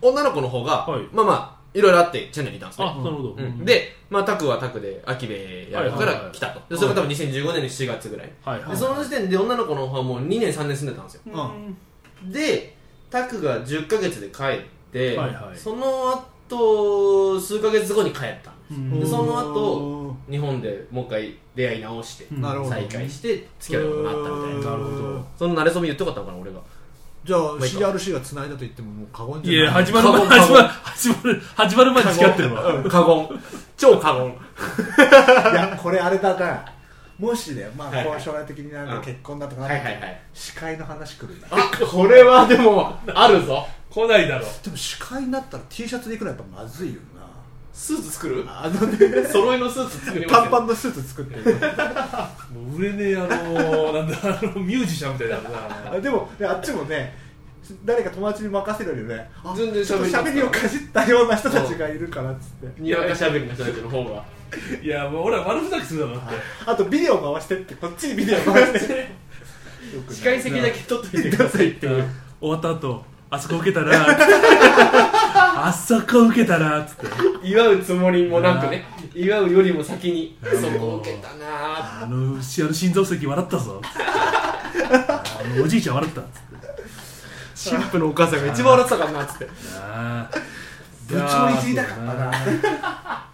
[0.00, 1.02] 女の子の方が、はい。
[1.12, 2.86] まあまあいろいろあってチェン内にいたんですね。
[2.86, 3.34] あなるほど。
[3.34, 5.34] うん、で、まあ、タクはタクで秋部
[5.70, 6.24] やるかはいはいはい。
[6.24, 11.22] ら来たと、でそれが多分2015年の7月ぐらい、はいはいでその時点で女の子の方はもう2年3年住んでたんですよ。
[12.22, 12.32] うん。
[12.32, 12.76] で
[13.10, 15.56] タクが10ヶ月で帰って、はいはい。
[15.56, 19.00] その後数ヶ月後に帰ったのうん。
[19.00, 22.40] でその後日本でもう一回出会い直してうん。
[22.40, 22.70] なるほど。
[22.70, 24.70] 再会して付き合うようになったみたいな。
[24.70, 25.26] なるほど。
[25.38, 26.60] その慣れそめ言ってよかったのかな俺が
[27.24, 29.84] じゃあ CRC が繋いだと言ってももう過言いやじゃない。
[29.84, 30.38] 始まる前過言。
[30.38, 32.72] 始まる始まる始まる前に付き合ってるわ。
[32.72, 33.28] うん過言。
[33.76, 34.26] 超過言。
[35.52, 36.64] いやこれあれだな
[37.18, 38.06] もしねまあはいはい。
[38.06, 40.20] こう将来的になんか結婚だとかなってはいはいはい。
[40.32, 41.48] 司会の話来るんだ。
[41.50, 43.66] あこれはでもあるぞ。
[43.90, 47.07] 来ないだろでも司会になったら T シャツで行くのはやっぱまずいよな
[47.78, 48.44] スーツ作る？
[48.48, 49.24] あのね。
[49.24, 51.54] 揃いのスーツ作りますパンのスーツ作ってる。
[52.52, 55.36] もう売れねえあのなんだあのミュージシャンみたいな。
[55.36, 57.16] のあでもねあっちもね
[57.84, 59.30] 誰か友達に任せるよりね。
[59.44, 62.82] あ全然ちょっと喋ります喋りをかじったような人たちがいるからっつって。
[62.82, 64.24] にわかしゃべりの人たちの方が。
[64.82, 66.26] いやもう俺は悪ふざけするだろうって。
[66.66, 68.94] あとビデオ回してってこっちにビデオ回して。
[69.94, 72.04] よくない司会席だけ取っといてくださいっていう。
[72.40, 73.92] 終わった後あそこ受けたな
[75.66, 77.06] あそこ受けたなっつって。
[77.42, 78.86] 祝うつもりもなくね。
[79.14, 83.82] 祝うよりも先にそこ受けたなあのしあの心臓石笑ったぞ。
[84.90, 85.22] あ
[85.56, 86.20] のおじいちゃん笑った。
[86.20, 87.70] っつって。
[87.70, 89.48] 神父のお母さんが一番笑ってたからなっつって。
[89.74, 90.30] あ
[91.08, 93.28] ぶち盛りすぎだからな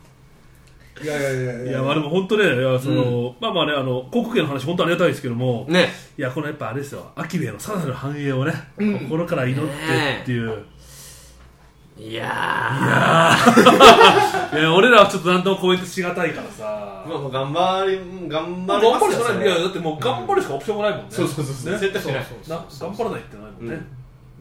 [1.03, 1.83] いやいやいやいや。
[1.83, 5.89] まあでも本当ねいやその、まあまあねあの航空券の話本当ありがたいですけども、ね。
[6.17, 7.11] いやこのやっぱあれですよ。
[7.17, 9.73] アキベのさらなる繁栄をね、心から祈って
[10.23, 10.65] っていう、
[11.99, 13.37] いや
[14.53, 17.05] いや俺らはちょっと何ともコメントしがたいからさ。
[17.07, 19.47] ーまあもう頑張り頑張頑りますよ張るしかない。
[19.47, 21.73] いやだってもう頑張るしかオプションがないもんね、そうそうそうそう。
[21.73, 21.79] ね。
[21.79, 22.25] 選択肢ない。
[22.49, 23.81] な頑張らないってないもんね、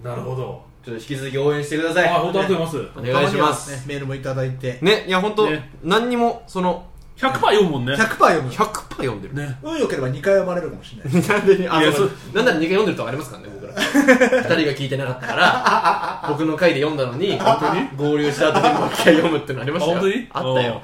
[0.04, 2.10] なるほどちょっと引き続き応援してください。
[2.10, 3.72] あ本当ありがとうございます、お願いします。
[3.72, 4.80] ねメールもいただいて。
[4.82, 5.69] ねいや本当ね。
[5.84, 6.86] 何にもその
[7.17, 7.93] 100%読むもんね。
[7.93, 8.50] 100%読む。
[8.50, 8.63] 100%
[8.98, 9.34] 読んでる。
[9.36, 9.58] ね。
[9.63, 11.22] 運良ければ2回読まれるかもしれない。
[11.28, 12.12] なんであいやそう。
[12.34, 13.74] なんなら2回読んでるとかありますからね僕ら。
[13.74, 17.74] 2人が聞いてなかったから 僕の回で読んだのに本当
[18.06, 18.12] に？
[18.12, 19.98] 合流した後にもう一回読むってのありましたよ。
[19.98, 20.28] あ本当に？
[20.34, 20.82] あったよ。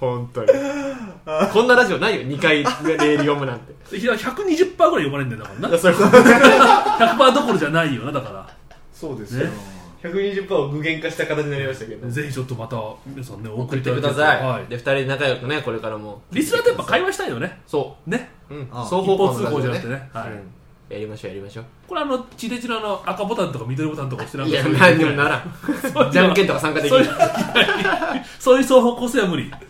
[0.00, 0.48] 本当に。
[1.52, 3.72] こんなラジオないよ2回レール読むなんて。
[3.90, 5.78] で120%ぐらい読まれるんだよだからな。
[5.78, 8.46] そう100%どころじゃないよなだから
[8.98, 9.46] そうですよ。
[10.02, 12.08] 120%を具現化した形になりましたけど。
[12.08, 14.66] ぜひちょっとまた皆さんねお送ってください、はい。
[14.66, 16.22] で2人で仲良くねこれからも。
[16.32, 17.60] リスナーとやっぱ会話したいよね。
[17.66, 18.30] そね。
[18.50, 20.30] う、うん、あ双一方通行じゃなくてね、はい。
[20.30, 20.42] うん。
[20.88, 21.64] やりましょうやりましょう。
[21.86, 26.12] これあの地デジのあの赤ボタンとか緑ボタンとか押してなんいやそういう何にもならん。
[26.12, 27.04] じゃんけんとか参加できる。
[27.04, 27.08] そうい。
[27.08, 29.48] うそういう双方向性は無理。
[29.50, 29.60] やっ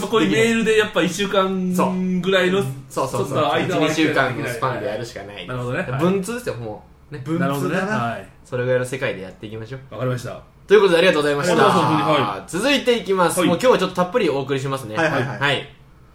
[0.00, 3.28] ぱこういうメールでやっぱ1週間ぐらいのそうそうそう。
[3.28, 5.46] ちょっと間は12週間のスパンでやるしかない。
[5.46, 5.82] なるほどね。
[5.82, 6.00] はい。
[6.00, 6.66] 文通ですよもう。
[6.66, 7.22] ね文なるほどね。
[7.24, 7.96] 通だな。
[7.96, 8.28] はい。
[8.44, 9.94] それぐらいの世界でやっていきましょう。
[9.94, 10.42] わかりました。
[10.66, 11.52] ということでありがとうございました。
[11.52, 13.48] ありがとうござい続いていきます、はい。
[13.48, 14.96] もう今日はちょっとたっぷりお送りしますね。
[14.96, 15.68] はいはいはい。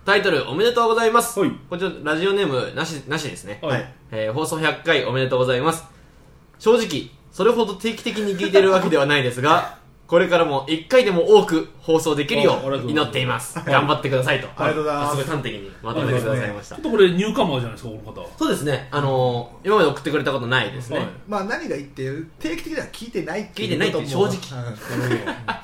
[0.05, 1.51] タイトルおめでとうございます、はい。
[1.69, 3.93] こちらラジオネームなしなしですね、はい。
[4.11, 5.85] えー放送100回おめでとうございます。
[6.59, 9.77] 正直それほど定期的に聞いてるわけではないですが
[10.07, 13.59] これからも1回でも多く放送できるよう祈っています。
[13.65, 14.47] 頑張ってくださいと。
[14.55, 15.11] ありがとうございます。
[15.11, 16.75] すごい端的にまとめてくださいました。
[16.75, 18.29] ちょっとこれニューカマーじゃないですかこの方。
[18.39, 18.87] そうですね。
[18.89, 21.07] あのー今まで送ってくれたことないですね、はい。
[21.27, 24.31] まあ何がいいって定期的には聞いてないって聞いてないって正うん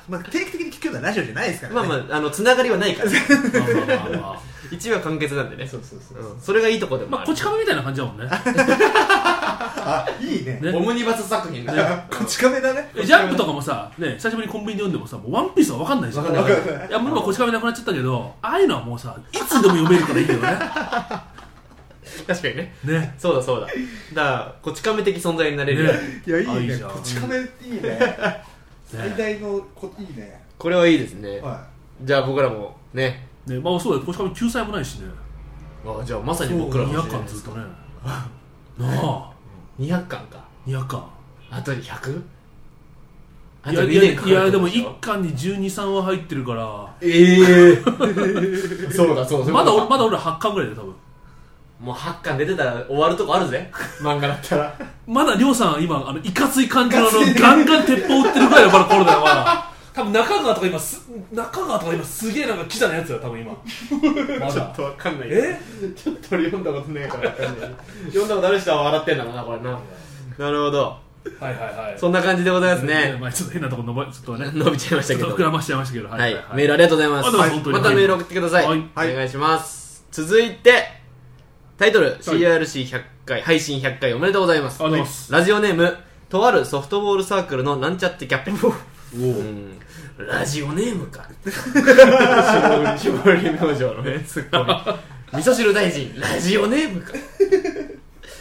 [0.08, 1.88] まあ定期的に聞くようなラジオじゃないですからね。
[1.88, 3.10] まあまああのつながりはないから。
[4.70, 5.66] 一話完結なんでね。
[5.66, 6.36] そうそうそうう。
[6.36, 6.40] ん。
[6.40, 8.28] それがいいとこでもまあこち亀みたいな感じだもんね。
[8.30, 10.60] あいいね。
[10.60, 10.70] ね。
[10.70, 11.72] オムニバス作品ね。
[12.10, 12.90] こち亀だね。
[12.94, 16.90] ジャンプとかもさ、ね、久しぶりにコンビニで読んでもさ、もうワンピースは分かんないない分かんないい。
[16.90, 20.40] や、もう今、こち亀なくなっちゃったけど、ああいうのはもうさ、いつでも読めるからいいよね。
[22.26, 22.74] 確かにね。
[22.84, 23.14] ね。
[23.18, 23.66] そうだそうだ。
[23.66, 23.76] だか
[24.14, 26.22] らこち亀的存在になれる、ね。
[26.26, 26.76] いやいいね。
[26.76, 26.90] じゃん。
[26.90, 27.98] こち亀いいね。
[28.84, 30.42] 最大のこいいね。
[30.58, 30.96] これはい。
[30.96, 31.66] いですね、は
[32.02, 33.28] じゃあ僕らもね。
[33.46, 35.08] ね、まあそうだよ、こち亀救済もないしね。
[35.86, 37.34] あじゃあまさに僕らの200時代です。
[37.34, 37.64] 巻ずっとね。
[38.04, 38.22] な
[38.78, 39.32] あ、
[39.78, 40.44] 200巻か。
[40.66, 41.04] 200巻。
[41.50, 42.22] あと 100?
[43.62, 47.76] あいや、と2いや、でもってこと1巻に12、3は入ってるから、ええ
[48.90, 50.94] そうだそうそうまだ俺、まだ俺8巻ぐらいだよ、多分。
[51.80, 53.70] もう8巻出てたら終わるとこあるぜ。
[54.00, 54.78] 漫画だったら。
[55.06, 59.66] まだりょうさん、今、あの、いかつい感じのあの、ガンガン鉄砲撃ってるぐらいのまだ頃だよ、まだ。
[59.92, 63.52] 多分中川とか今す、中川とか今すげえなんかキザなやつだよ、多分今。
[64.40, 64.52] まだ。
[64.52, 65.60] ちょっとわかんないえ？
[65.96, 67.70] ちょっと俺読んだことねえからわかんない。
[68.06, 69.78] 読んだことある人は笑ってんだろうなこれな。
[70.38, 70.96] なるほど
[71.38, 71.98] はいはいはい。
[71.98, 77.28] そんな感じでございますねねまあちょっと変なところ伸ばちょっとね伸びちゃいましたけどちょっと膨らましちゃいましたけどははい、メールありがとうございます。
[77.28, 78.66] ありがとうございます本当にまたメール送ってください。
[78.66, 80.04] はいお願いします。
[80.10, 80.84] 続いて、
[81.78, 84.82] タイトル、CRC100 回、配信100回おめでとうございます。
[84.82, 85.96] ありがとうございますラジオネーム、
[86.28, 88.58] とあるソフトボールサークルのなんちゃってキャプテン。
[88.64, 88.72] お
[89.16, 89.78] うん
[90.18, 91.28] ラジオネームか。
[91.44, 91.52] 絞
[92.92, 95.38] り、絞り明星のね、ツッコミ。
[95.38, 97.12] 味噌汁大臣、ラジオネームか。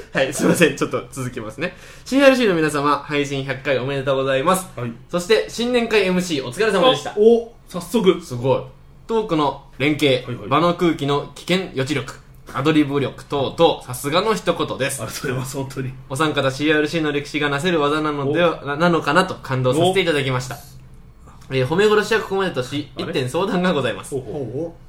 [0.13, 0.75] はい、すいません。
[0.75, 1.75] ちょっと続きますね。
[2.05, 4.67] CRC の皆様、配信100回おめでとうございます。
[4.75, 4.91] はい。
[5.09, 7.13] そして、新年会 MC お疲れ様でした。
[7.17, 8.19] お早速。
[8.21, 8.61] すごい。
[9.07, 10.47] トークの連携、はいはい。
[10.47, 12.13] 場の空気の危険予知力
[12.53, 15.01] アドリブ力等々さすがの一言です。
[15.01, 15.93] ありがとうございます本当に。
[16.09, 20.55] お三方 CRC の歴史がなせる技なのではななのかなと感動させていただきました、
[21.51, 24.15] えー褒め殺しはここまでとし一点相談がございます。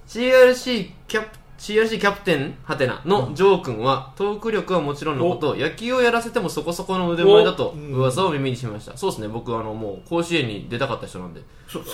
[0.09, 8.97] CRC キャプ CRC キャプテンハテナのジョー君はトーク力はもちろんのこと野球をやらせてもそこそこの腕前だと噂を耳にしました。
[8.97, 9.29] そうですね。
[9.29, 11.43] 僕あのもう甲子園に出たかった人なんで。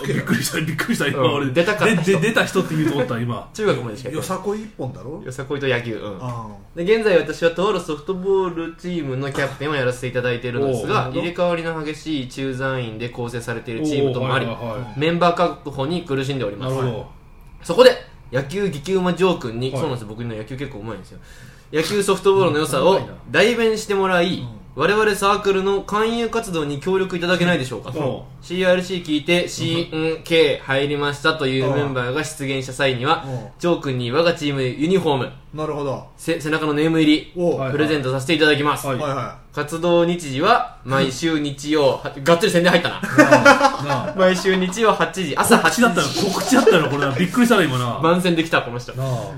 [0.07, 1.35] びっくりしたびっくりした今うん。
[1.35, 1.51] 俺。
[1.51, 2.21] 出たかった人。
[2.21, 3.51] 出た人って言うと思った今。
[3.53, 5.21] 中学までしかよさこい一本だろ？
[5.25, 5.97] よさこいと野球。
[5.97, 6.19] うん。
[6.21, 14.47] あで現在私はとあるソフトボールチームのキャプテンをやらせていただいているのですが入れ替わりの激しい駐在員で構成されているチームともあり
[14.97, 16.77] メンバー確保に苦しんでおります
[17.63, 17.91] そこで
[18.33, 19.81] 野球激うまジョー君に、はい。
[19.81, 21.19] そうなんですよ僕の野球結構うまいんですよ。
[21.73, 27.97] 野球ソフトボールの良さを代弁してもらい、我々サークルの勧誘活動に協力いただけないでしょうか、うん。
[28.43, 33.49] CRC 聞いて CNK 入りましたというメンバーが出現した際にはうん。
[33.59, 36.07] ジョー君に我がチームユニフォームなるほど。
[36.17, 39.15] せ背中のネーム入りプレゼントさせていただきます、はいはい。
[39.15, 44.13] は活動日時は毎週日曜はがっつり宣伝入ったな。
[44.15, 46.07] 毎週日曜8時朝8告知だったの？
[46.07, 47.11] 時告知だったのこれな。
[47.13, 47.99] びっくりしたな今な。
[48.03, 48.93] 番宣できたこの人。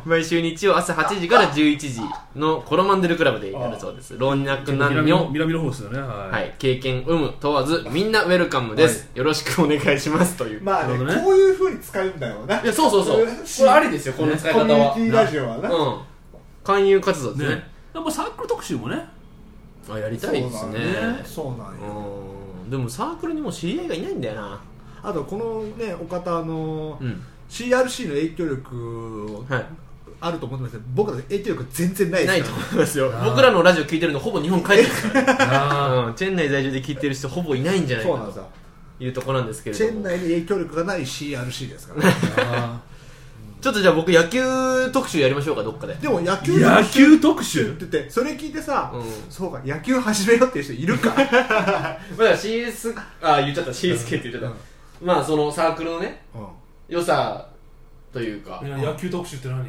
[0.05, 2.01] 毎週日曜朝8時から11時
[2.35, 4.17] のコロマンデルクラブでやるそうです。
[4.19, 5.29] 老若男女。
[5.31, 10.37] 南の方ですよねはい、はい、経験有無問わずみんなウェルカムです、よろしくお願いします。
[10.37, 12.61] という、まあねこういうふうに使うんだよな。
[12.61, 13.27] いやそうそうそう。
[13.27, 14.97] これありですよこの使いコ方は。
[14.97, 15.71] ミュニティラジオはな。
[15.71, 16.08] うん
[16.69, 17.49] 勧誘活動ですね。
[17.57, 17.65] ね。
[17.95, 19.03] やっぱサークル特集もね。
[19.91, 20.79] あやりたいですね。
[21.25, 22.23] そうなんよ
[22.65, 24.61] うんでもサークルにもう知り合いがいないんだよな。
[25.03, 27.25] あとこのねお方あのうん。
[27.49, 29.67] CRC の影響力はい。
[30.21, 32.67] あると思ってますけど僕らの影響力全然ないないとですから。
[32.67, 33.13] 思いますよ。
[33.25, 35.89] 僕らのラジオ聞いてるのほぼ日本帰ってるから。
[36.09, 36.15] うん。
[36.15, 38.49] チェン内在住で聞いてる人ほぼいないんじゃないかとそうなんですよ。
[39.01, 39.95] いうところなんですけれチども。
[39.95, 42.81] ェン内に影響力がない CRC ですから、ね、あ
[43.61, 44.40] ちょっとじゃあ僕野球
[44.92, 45.94] 特集やりましょうかどっかで。
[45.94, 49.03] でも野球野球特って集言っててそれ聞いてさ、うん。
[49.29, 51.11] そうか野球始めようっていう人いるか。
[51.16, 51.99] まあ
[52.35, 53.71] CS あ言っちゃった。
[53.73, 54.57] CSK って言っちゃった、
[55.05, 56.47] まあそのサークルのねうん。
[56.88, 57.49] 良さ
[58.12, 59.64] というか、いや野球特集って何？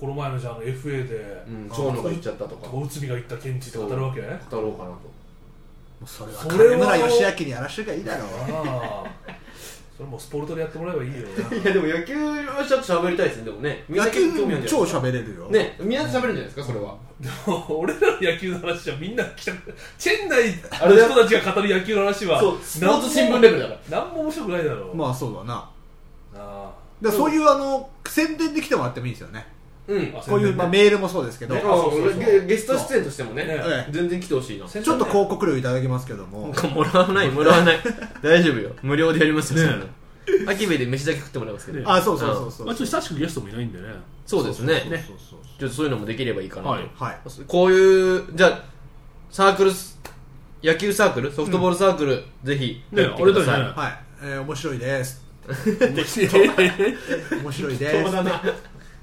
[0.00, 2.68] この前のじゃああの FA でうん、長野が言っちゃったとか。
[2.68, 4.20] 語小内海が言った見地って語るわけ？
[4.22, 6.06] あろうかなと。
[6.06, 8.28] それはそれは金村義明にやらしてがいいだろう。
[8.52, 9.04] あ
[9.96, 11.16] それもうスポルトでやってもらえばいいよ
[11.62, 13.84] いやでも野球はちょっと喋りたいですねでもね。
[13.88, 15.48] みんな野球興味あるんじゃ超喋れるよ。
[15.48, 16.96] ねみんな喋るんじゃないですかそれは。
[17.18, 19.52] でも俺らの野球の話はみんな来た
[19.98, 20.48] チェン内
[20.86, 24.00] の人たちが語る野球の話はそうスポーツ新聞レベルだから。
[24.00, 25.70] 何も面白くないだろう、まあそうだな。
[26.34, 29.46] あだそういうあの宣伝で来てもらってもいいですよね
[29.88, 30.14] うん。
[30.16, 31.60] あこういう、まあ、メールもそうですけど、ね。
[31.60, 32.18] ちあそうそうそう。
[32.18, 34.66] ゲゲスト出演としてもね全然来てほしいな。
[34.66, 37.78] ちょょっと広告料いただきますけども、もらわないもらわない。
[38.22, 38.70] 大丈夫よ。
[38.82, 39.70] 無料でやりますよ、ね。
[39.70, 43.88] そんな秋部で飯だけ食ってもらいますけど、ねあそうそうそうそう、まあ、ちょっと久しくゲストもいないんでね。
[44.26, 44.80] そうですね。
[44.80, 44.98] そうそう
[45.30, 46.90] そうちょっとそういうのもできればいいかなと、はい。
[46.96, 47.16] はい。
[47.46, 48.62] こういうじゃあ
[49.30, 49.70] サークル
[50.62, 53.60] 野球サークルソフトボールサークル、ぜひねやってください。
[53.60, 53.66] ね。
[53.68, 55.24] はい、えー、面白いです。
[55.46, 56.04] 面
[57.52, 57.76] 白い。
[57.78, 58.02] です。
[58.02, 58.42] そうだな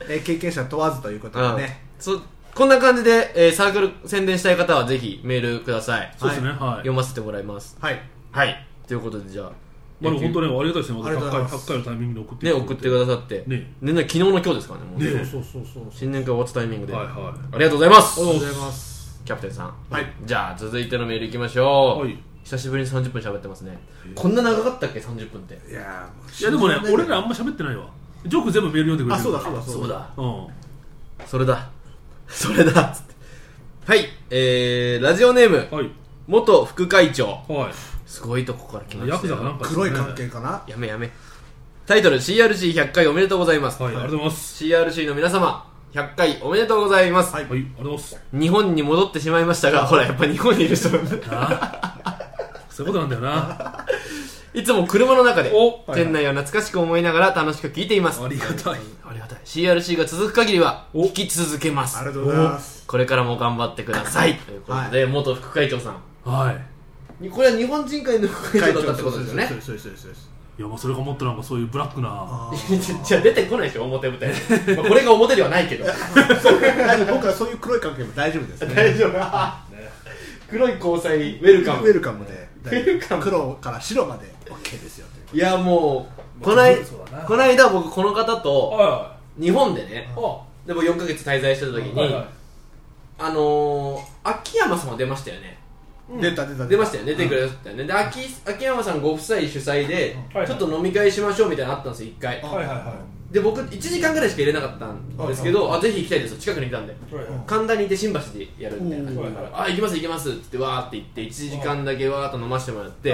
[0.01, 1.82] えー経験者問わずということでね。
[1.99, 2.21] そ
[2.53, 6.13] こんな感じで、えーサークル宣伝したい方はぜひメールください。
[6.17, 6.49] そうですね。
[6.49, 7.77] はい、読ませてもらいます。
[7.79, 8.01] はい。
[8.32, 8.65] はい。
[8.88, 9.51] ということでじゃあ
[10.01, 10.99] まあ、でも本当ねありがたいですね。
[10.99, 11.15] ます。
[11.15, 13.43] ね100回100回のタイミングで送って送ってくださって。
[13.47, 13.71] ね。
[13.82, 14.99] ね昨日の今日ですからねもう。
[14.99, 15.84] ねねそうそうそう。
[15.89, 17.15] 新年会終わったタイミングで、はいはい。
[17.15, 18.19] ありがとうございます。
[18.19, 19.21] ありがとうございます。
[19.23, 19.73] キャプテンさん。
[19.89, 20.13] はい。
[20.25, 22.17] じゃあ続いてのメールいきましょう、はい。
[22.43, 23.79] 久しぶりに30分喋ってますね。
[24.15, 25.53] こんな長かったっけ30分って。
[25.71, 27.88] いやーもういやでもね俺らあんま喋ってないわ
[28.25, 29.15] ジョーク全部メール読んでくれてる。
[29.15, 30.09] あそうだそうだそうだ。
[30.17, 30.47] うん。
[31.27, 31.69] それだ。
[32.27, 32.89] それだ。
[32.89, 33.13] つって
[33.86, 34.05] はい。
[34.29, 35.67] えー、ラジオネーム。
[35.75, 35.89] はい。
[36.27, 37.43] 元副会長。
[37.47, 37.71] は
[38.05, 39.75] すごいとこから来まいヤしクザかなんかですね。
[39.75, 40.63] 黒い関係かな？
[40.67, 41.09] やめやめ。
[41.86, 44.63] タイトル CRC100 回おめでとうございます、はいありがとうございます。
[44.63, 48.21] CRC の皆様100回おめでとうございます、はいはいありがとうございます。
[48.31, 50.89] 日本に戻ってしまいましたがほらやっぱ日本にいる人。
[52.69, 53.86] そういうことなんだよな
[54.53, 58.23] いつも車の中でお店内を懐かしく思いながら楽しく聞いています。
[58.23, 58.79] ありがたい。
[59.03, 59.39] ありがたい。
[59.43, 61.05] CRC が続く限りはお。
[61.05, 61.97] 聞き続けます。
[61.97, 62.85] ありがとうございます。
[62.85, 64.35] これからも頑張ってください。
[64.35, 66.29] ということで、元副会長さん。
[66.29, 67.29] はい。
[67.29, 69.47] これは日本人会の副会長だったってことですよね。
[69.47, 72.51] そうですそうですそうですいやもうそれがもっとなんかそういうブラックな
[73.03, 74.35] じゃあ出てこないでしょ表舞台に
[74.77, 75.85] まあこれが表ではないけど。
[75.85, 78.73] 僕はそういう黒い関係も大丈夫ですね。
[78.75, 79.13] 大丈夫。
[80.47, 81.87] 黒い交際ウェルカム。
[81.87, 82.42] ウェルカムで
[83.21, 84.34] 黒から白まで。
[84.45, 86.08] OK ですよといやも
[86.39, 86.78] うこない
[87.28, 90.10] この間僕この方とは日本でね
[90.65, 92.15] でも4ヶ月滞在してた時に、
[93.17, 95.58] あのー、秋山さんは出ましたよね。
[96.19, 97.15] 出た出た出ましたよね。
[97.15, 97.86] 出てくれたよね。
[97.86, 102.93] で秋秋山さんご夫妻主催で、はいちょっと飲み会しましょうみたいなのあったんですよ一回、あはいはいは
[103.34, 106.38] で僕1時間ぐらいしか入れなかったんですけど、あぜひ行きたいですよ。
[106.38, 106.96] 近くにいたんで。
[107.48, 113.10] 神田にいて新橋でやるみたいな感じだかあ行きます行きますって言ってわーって言って1時間だけわーっと飲ませてもらって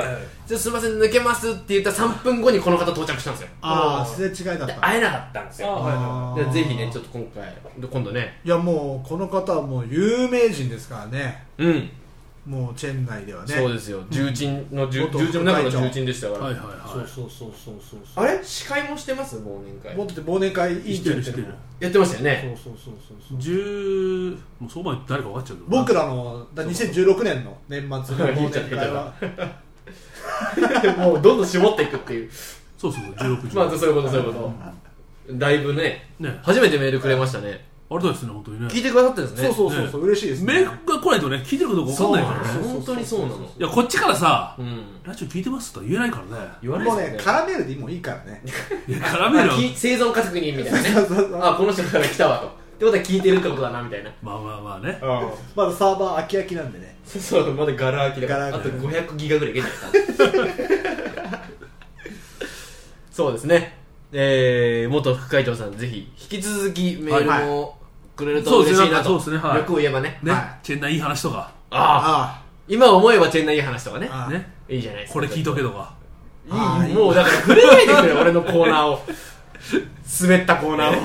[0.45, 3.47] じゃあすいません抜けますって言ったら3分後にこの方到着したんですよ。
[3.61, 4.65] ああすれ違いだった。
[4.67, 6.37] で会えなかったんですよ。
[6.51, 7.43] ぜひねちょっと今回
[7.77, 8.41] で今度ね。
[8.43, 11.45] いやもうこの方はもう有名人ですからね。
[11.57, 11.89] うん
[12.45, 13.53] もうチェン内ではね。
[13.53, 14.03] そうですよ。
[14.09, 16.77] 重鎮の重元重鎮の中の重鎮でしたから、はいはいはい。
[16.87, 18.25] そうそうそうそうそうそう。
[18.25, 18.43] あれ？
[18.43, 19.37] 司会もしてます？
[19.37, 19.95] 忘年会。
[19.95, 22.57] もっと忘年会委員長やってるのやってましたよね。
[22.63, 23.37] そうそうそうそうそう。
[23.39, 29.13] 10もうそばに誰か分かっちゃうけど僕らのだ2016年の年末の 忘年会は。
[30.97, 32.31] もうどんどん絞っていくっていう。
[32.77, 33.55] そうそうそう16時。
[33.55, 34.53] まあそういうことそういうこと。
[35.33, 36.09] だいぶね。
[36.19, 36.39] ね。
[36.41, 38.67] 初めてメールくれましたねあれだですね本当にね。
[38.67, 39.47] 聞いてくださってるんですね。
[39.47, 40.53] そうそうそうそう嬉しいですね。
[40.53, 42.49] メールが来ないとね聞いてるかどうか分かんないからね。
[42.53, 43.35] そう本当にそうなの。
[43.35, 44.83] いやこっちからさうん。
[45.03, 46.47] ラジオ聞いてますとは言えないからね。
[46.61, 48.43] 言わないもうねねカラメールでもいいからね。
[48.87, 50.89] いや絡めるあき生存確認みたいなね。
[50.89, 51.39] そうそうそう。
[51.41, 52.47] あこの人から来たわと。
[52.47, 54.11] ってことは聞いてるってことだなみたいな。
[54.21, 54.99] まあまあまあね。
[55.55, 56.95] まだサーバー空き空きなんでね。
[57.05, 58.47] そうまだガラ空きだから。
[58.49, 59.77] あと500ギガぐらいいけないか
[63.11, 63.79] そうですね。
[64.11, 67.78] えー、元副会長さんぜひ引き続きメールも
[68.19, 69.05] くれるとそうですね嬉しいなと。
[69.05, 69.57] そうですねはい。
[69.59, 70.19] 欲を言えばね。
[70.21, 70.59] ね、はい。
[70.63, 71.37] チェンナイいい話とか。
[71.71, 72.41] ああ。
[72.41, 74.09] あ今思えばチェンナイいい話とかね。
[74.29, 74.51] ね。
[74.69, 75.19] いいじゃないですか。
[75.19, 75.93] これ聞いとけとか。
[76.47, 79.01] いいもうだから触れないでくれ俺のコーナーを。
[80.21, 81.01] 滑ったコーナーを。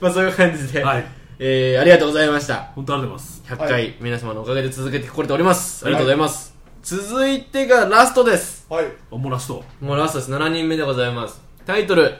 [0.00, 1.06] まあそういう感じで、はい。
[1.38, 2.70] えー、ありがとうございました。
[2.74, 3.42] 本当ありがとうございます。
[3.46, 5.84] 100回、皆様のおかげで続けてこれております。
[5.84, 8.66] ありがとうございます、続いてがラストです。
[8.68, 8.86] はい。
[9.10, 10.32] おもらすともうラストです。
[10.32, 11.40] 7人目でございます。
[11.66, 12.14] タイトル、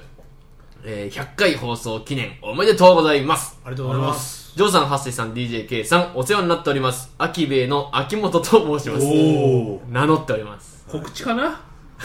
[0.88, 7.12] えー、100回放送記念おめでとうございますありがとうございますジョーさん、ハッセイさん、DJK さん、お世話になっております。
[7.18, 9.04] 秋兵衛の秋元と申します。
[9.04, 10.86] お名乗っております。
[10.88, 11.60] 告知かな？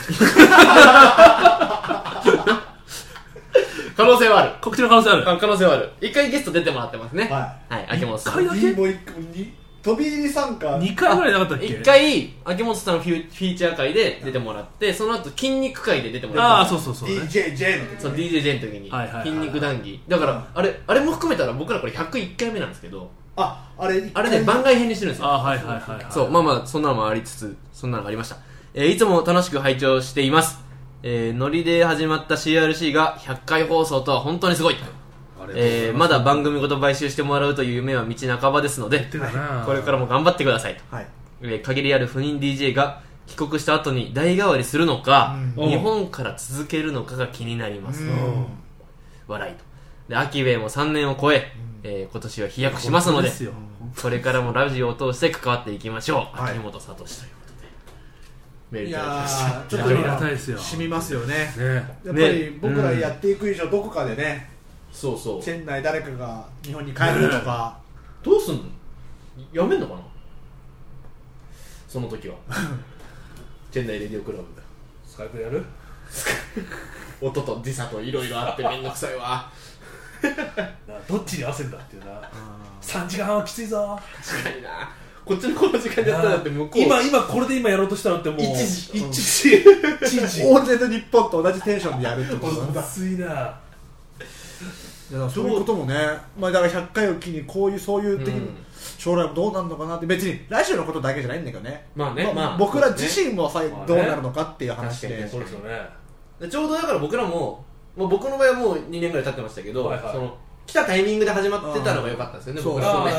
[3.95, 4.51] 可能性はある。
[4.59, 5.91] 告知の可能性あるあ可能性はある。
[6.01, 7.29] 一回ゲスト出てもらってますね。
[7.29, 8.43] ははい、秋元さん。
[8.43, 9.60] 一回だけ？
[9.83, 11.65] 飛び入り参加2回ぐらいなかったっけ？
[11.65, 16.55] 一回、秋元さんのフィフィーチャー会で出てもらって、その後、筋肉会で出てもらった。
[16.57, 19.99] ああそうそうそうね DJJ の時そう、DJJ の時に、はいはいはい筋肉談義。
[20.07, 25.27] だから、あれ、あれも含めたら僕らこれ101回目なんですけど、ああれあれね、番外編にしてるんですよ。
[25.27, 28.37] ああはいはいはいはいそう、まあまあ、そんなのもありつつ、そんなのがありました。
[28.73, 30.59] えーいつも楽しく拝聴しています。
[31.03, 34.75] えー、ノリで始まった CRC が100回放送とは本当にすごい。
[35.55, 39.63] えー、まだ番組ごと買収してもらうという夢は道半ばですので、てかな。
[39.65, 40.95] これからも頑張ってくださいと。
[40.95, 41.07] はい。
[41.41, 45.69] えー限りある不妊 DJ が帰国した後に代替わりするのか、うん。
[45.69, 48.03] 日本から続けるのかが気になります。
[48.03, 48.45] うん。
[49.27, 49.63] 笑いと。
[50.09, 51.51] で、秋兵衛も3年を超え、
[51.83, 53.53] えー今年は飛躍しますので、ですよ。
[54.01, 56.39] これからもラジオを通して関わっていきましょう。
[56.39, 56.51] はい。
[56.51, 57.21] 秋元聡ということで。
[58.71, 59.01] メールいちょっ
[59.87, 60.57] ありがとたいですよ。
[60.57, 61.53] 染みますよね。
[61.57, 61.65] ね。
[61.65, 64.50] やっぱり僕らやっていく以上どこかでね
[64.91, 65.41] そうそう。
[65.43, 67.77] チェン内誰かが日本に帰るとか
[68.23, 68.61] どうすんの？
[69.53, 70.01] やめんのかな？
[71.87, 72.35] その時は。
[73.71, 74.43] チェンナイレディオクラブ。
[75.07, 75.63] スカイプやる？
[77.21, 79.49] 音と時差といろいろあってめんどくさいわ。
[81.07, 82.21] どっちに合わせんだっていうな
[82.81, 84.89] 3時間半はきついぞ確かにな。
[85.25, 86.81] こっちのこの時間でやったらだって向こう。
[86.81, 89.63] 今今これで今やろうとしたのってもう一時一時
[90.01, 93.53] 一時大勢の日本と同じテンションでやるってことなんだきついない
[95.13, 95.95] やそういうこともね、
[96.39, 98.57] まあ、だから100回を機にこういうそういう的に、うん。
[98.97, 103.85] 将来もどうなるのかなって別にラジオのことだけじゃないんだけどね,、まあねまあ僕ら自身もさ、まあね。
[103.87, 105.89] どうなるのかっていう話で、そうですよね。
[106.39, 107.63] でちょうどだから僕らも、
[107.95, 110.13] まあ、僕の場合はもう2年ぐらい経ってましたけど、はいはい。
[110.13, 110.37] その
[110.71, 113.11] 来たタイミングで始まってたのが良かったんですよね、そう僕らもね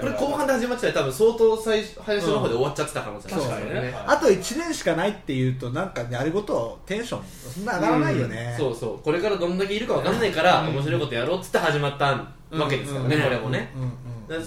[0.00, 3.80] これ後半で始まってたら多分相当最初の方で終わっちゃってた可能性あります確かにね。
[3.80, 7.22] はいあと1年しかないっていうとなんかやることテンション
[7.54, 8.98] そんな上がらないよね、そうそう。
[9.02, 13.22] これからどんだけいるかわかんないから、面白いことやろうっつって始まったわけですからね、うん。
[13.22, 13.72] これもね、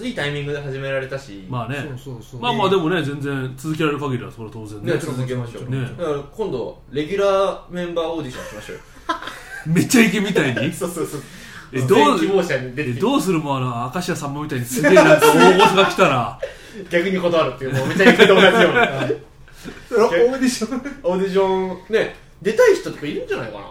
[0.02, 1.78] いいタイミングで始められたし、まあね。
[2.40, 4.94] まあまあでもね全然続けられる限りはそれは当然ね。
[4.94, 5.82] ね続けましょう、ね。
[5.82, 8.82] だから今度レギュラーメンバーオーディションしましょうよ。
[9.68, 10.72] めっちゃイケみたいに？
[10.74, 11.22] そうそうそう
[11.76, 13.00] えどう希望者に出えて。
[13.00, 16.40] どうするもうあの明石家さんまみたいにすげえなんか大御所が来たら。
[16.90, 20.82] 逆に断るっていうもうめちゃイケと同じよオーディション。
[21.04, 23.64] オーディションね出たい人とかいるんじゃないかな、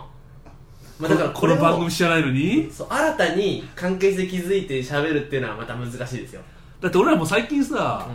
[0.98, 2.70] まあ、だからこのれを番組知らないのに？
[2.72, 6.40] そう新たに関係性築いて喋るっていうのはまた難しいですよ、
[6.80, 8.08] だって俺らもう最近さ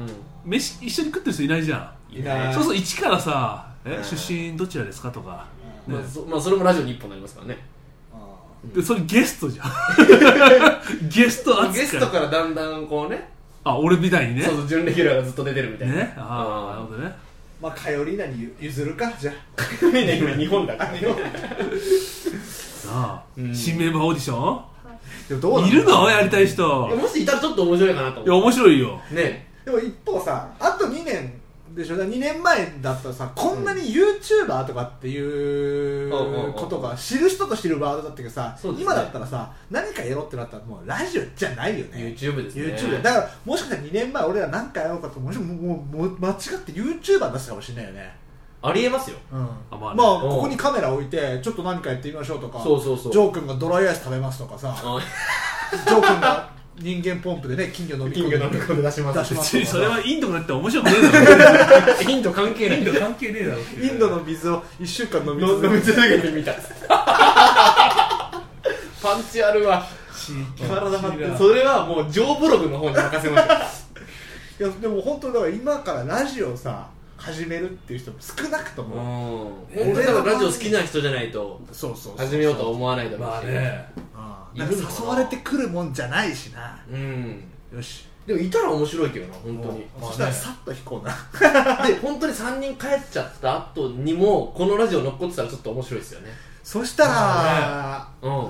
[0.45, 2.15] う飯一緒に食ってる人いないじゃん。
[2.15, 2.23] い
[2.53, 4.03] そうそう一からさえうん。
[4.03, 5.45] 出身どちらですかとか。
[5.87, 7.57] んまあそまあ、それもラジオに一本になりますからね
[8.63, 9.71] でそれゲストじゃん。
[11.09, 11.81] ゲスト扱い。
[11.81, 13.29] ゲストからだんだんこうね。
[13.63, 14.43] あ俺みたいにね。
[14.43, 15.95] そうそう準レギュラーがずっと出てるみたいな。
[15.95, 16.13] ね。
[16.17, 17.15] ああなるほどね。
[17.61, 19.33] まあカヨリーナに譲るかじゃ
[19.81, 19.91] 今
[20.35, 20.91] 日本だから。
[20.91, 20.99] な
[22.87, 23.55] あ、うん。
[23.55, 24.65] 新メンバーオーディショあ
[25.27, 26.09] でもどうンないるの？
[26.09, 26.87] やりたい人。
[26.87, 29.01] もしいたらちょっと面白いかなといや思面白いよ。
[29.11, 29.47] うね。
[29.65, 31.33] でも一方さあと2年
[31.79, 31.97] でしょ。
[31.97, 36.11] だから2年前だったらさこんなに YouTuber とかっていう
[36.53, 42.15] ことが知る人と知るワードだったけどさ、今だったらさ何かやろうってなったらもうラジオじゃないよね。
[42.15, 42.63] YouTube ですね。
[42.75, 48.15] YouTube だからもしかしたら2年前俺ら何かやろうかともしももう間違って YouTuber 出したかもしれないよね。
[48.61, 49.17] ありえますよ。
[49.31, 49.49] うん。
[49.71, 49.97] あまあね。
[49.97, 52.61] まあここにカメラ置いてちょっと何かやってみましょうとか。
[52.61, 53.11] そうそうそう。
[53.13, 54.75] ジョー君がドライアイス食べますとかさ。
[54.75, 54.99] あ
[55.71, 58.37] ジョー君が人間ポンプでね金魚飲み込んで。
[58.37, 59.35] 金魚飲み込んで出します。
[59.35, 62.85] 出しまそれはインドがやって面白くねえだインド関係ない。
[62.85, 63.61] ろインド関係ねえだろ。
[63.61, 66.53] インドの水を1週間飲み飲み続けてみた。
[69.01, 69.87] パンチあるわ。
[70.57, 79.83] 体張ってそれはもうジョーブログの方に任せましょ いやでも本当だから今からラジオさ始めるっていう人も少なくとうも、うん。
[79.85, 82.17] 本当にだからラジオ好きな人じゃないとそうそう。
[82.17, 83.31] 始めようとは思わないだろうし。
[83.31, 83.89] まあね
[84.53, 86.77] いるのか誘われてくるもんじゃないしな。
[86.91, 87.43] うん。
[87.73, 88.05] よし。
[88.25, 89.85] でもいたら面白いけどな本当に。
[90.01, 91.13] そしたらさっと引こうな。
[91.87, 96.27] で本当に3人帰っちゃった後にもこのラジオ残ってたらちょっと面白いですよね。
[96.63, 98.49] そしたらうん。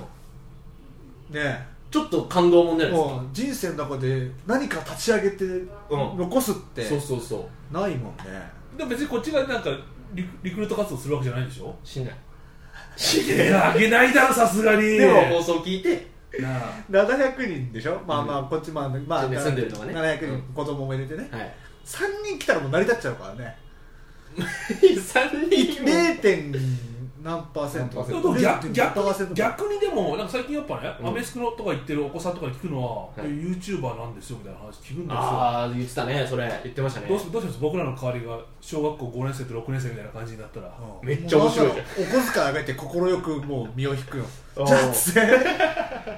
[1.35, 3.23] ねちょっと感動もんじゃないですか。
[3.33, 5.69] 人生の中で何か立ち上げてん。
[5.89, 7.73] 残すってそうそうそう。
[7.73, 8.51] ないもんね。
[8.77, 9.69] でも別にこっちがなんか
[10.13, 11.73] リリクルート活動するわけじゃないんでしょ？
[11.83, 12.15] しない
[12.99, 14.81] いやあげないだろさすがに。
[14.97, 16.07] でも放送聞いて。
[16.39, 16.73] なあ。
[16.91, 18.01] 700人でしょ？
[18.05, 19.93] まあまあこっちまあまあね住んでるのがね。
[19.93, 20.41] 700うん。
[20.41, 21.27] 人子供も入れてね。
[21.31, 21.53] はい。
[21.85, 23.57] 3人来たらもう成り立っちゃうからね。
[24.37, 26.19] 3人 0.
[26.21, 26.51] 点
[27.21, 28.05] 何パーセント？
[28.39, 31.07] 逆逆0.5%逆にでもなんか最近やっぱね、うん。
[31.07, 33.21] アメスクのとか行ってるお子さんとかに聞くのは、はい。
[33.21, 35.19] え YouTuber なんですよみたいな話聞くんですよ。
[35.19, 36.47] ああ言ってたねそれ。
[36.63, 41.07] 言ってましたねどうすどうします僕らの代わりが小学校5年生と6年生みたいな感じになったら、うん。
[41.07, 41.67] めっちゃ面白い。
[41.67, 42.87] お小遣いあげて快
[43.21, 44.25] くもう身を引くよ。
[44.65, 45.21] じゃあっつって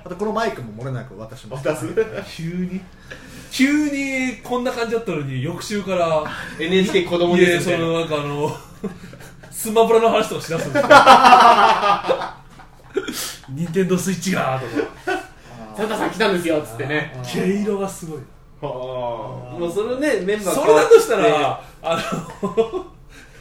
[0.03, 1.67] あとこのマイクも漏れなく渡します。
[1.67, 1.87] 渡す？
[2.35, 2.81] 急に？
[3.51, 6.23] 急にこんな感じだったのに翌週から
[6.59, 7.87] NHK 子供ですみたいな。
[7.87, 8.49] のなんかあの
[9.61, 10.89] スマブラの話とかしだすんですよ。
[13.49, 14.65] 任天堂スイッチがと
[15.05, 15.21] か。
[15.77, 17.15] サンタさん来たんですよっつってね。
[17.23, 18.19] 毛色がすごい。
[18.59, 21.95] もうそのねメンバーそれだとしたらあ
[22.41, 22.49] の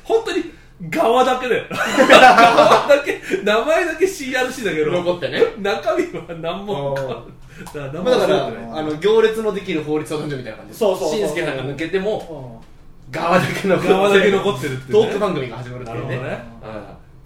[0.05, 0.53] 本当に
[0.91, 1.65] 側だけだよ。
[1.71, 5.43] 側だけ名前だけ CRC だけど残ってね。
[5.57, 8.47] 中身は何もだから何もまあだから
[8.77, 12.70] あの行列のできる法律を男女みたいな感じでそうそうそうしんすけさんが抜けてもう
[13.11, 15.07] 側だけ残って側だけ残ってるっていうね。
[15.07, 16.17] トーク番組が始まるっていうね。
[16.19, 16.45] なるほどね。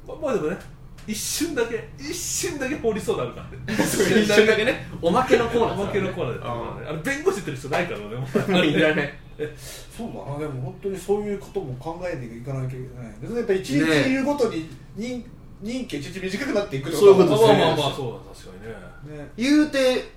[0.06, 0.58] うままあでもね
[1.06, 3.28] 一瞬だけ一瞬だけ放りそうにな。
[3.28, 3.74] るから
[4.22, 4.86] 一瞬だけね。
[5.02, 9.14] おまけのコーナーおまけのコーナーであの弁護士ってる人ないからねもういらない
[9.96, 15.24] そうだなでも本当にそういうことも考えていかなきゃいけないでやっぱ一日いるごとに任
[15.60, 17.48] 任期一日短くなっていくそういうことですね。
[17.48, 18.66] まあまあまあそうだ確か
[19.06, 19.22] にね。
[19.24, 20.12] ね言うて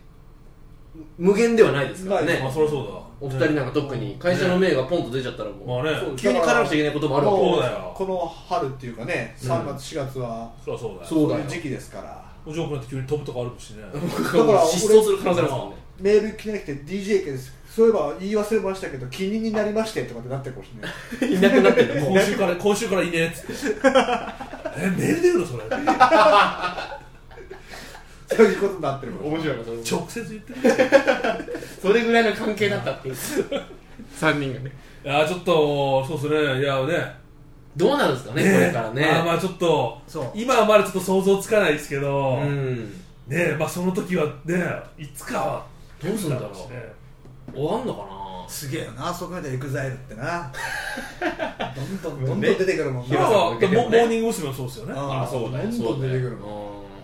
[1.18, 2.40] 無限ではないですからね。
[2.42, 6.00] まあそりゃそうだお二人なんか特に会社の名がポンと出ちゃったらもうまあね。
[6.16, 7.40] 急に変わらなくちゃいけないこともあるわけ。
[7.40, 7.94] もそうだよ。
[7.96, 11.06] この春っていうかねうん3月4月はそりゃそうだよ。
[11.06, 12.24] そうだよいう時期ですから。
[12.46, 13.82] お嬢君なんて急に飛ぶとかあるしね。
[13.84, 15.76] だから失踪する可能性ありますもんね。
[16.00, 17.58] メール来てなくて DJ 系です。
[17.68, 20.72] そういえば言い忘れましたけど気になりましてとかってなってるかもし
[21.22, 23.54] れないいなくなってる今週から今週からいねえっつって。
[24.80, 25.64] えメールで言うのそれ
[28.28, 31.50] そういうことになってるかも面白いなそれ直接言ってる。
[31.82, 33.16] それぐらいの関係だったっていう。
[33.16, 34.72] 3人がね。
[35.06, 36.62] いやちょっとそうですね。
[36.62, 37.16] いやね。
[37.78, 39.02] どうなるんですかねこれからね。
[39.06, 40.32] まあまあちょっとそう。
[40.34, 42.94] 今はまだちょっと想像つかないですけど、うん。
[43.28, 44.62] ねまあその時はね
[44.98, 45.66] いつかは
[46.04, 46.56] どうすんだろう。
[46.56, 46.94] しね
[47.54, 48.28] 終わんのかな。
[48.50, 50.52] すげえよなそう考えたらエグザイルってな。
[51.76, 54.48] どんどん どんどん出てくるもん今なはモ広さを受けてもねモーニング娘。
[54.48, 54.94] もそうですよね。
[54.96, 56.38] ああそうだよどんどん出てくる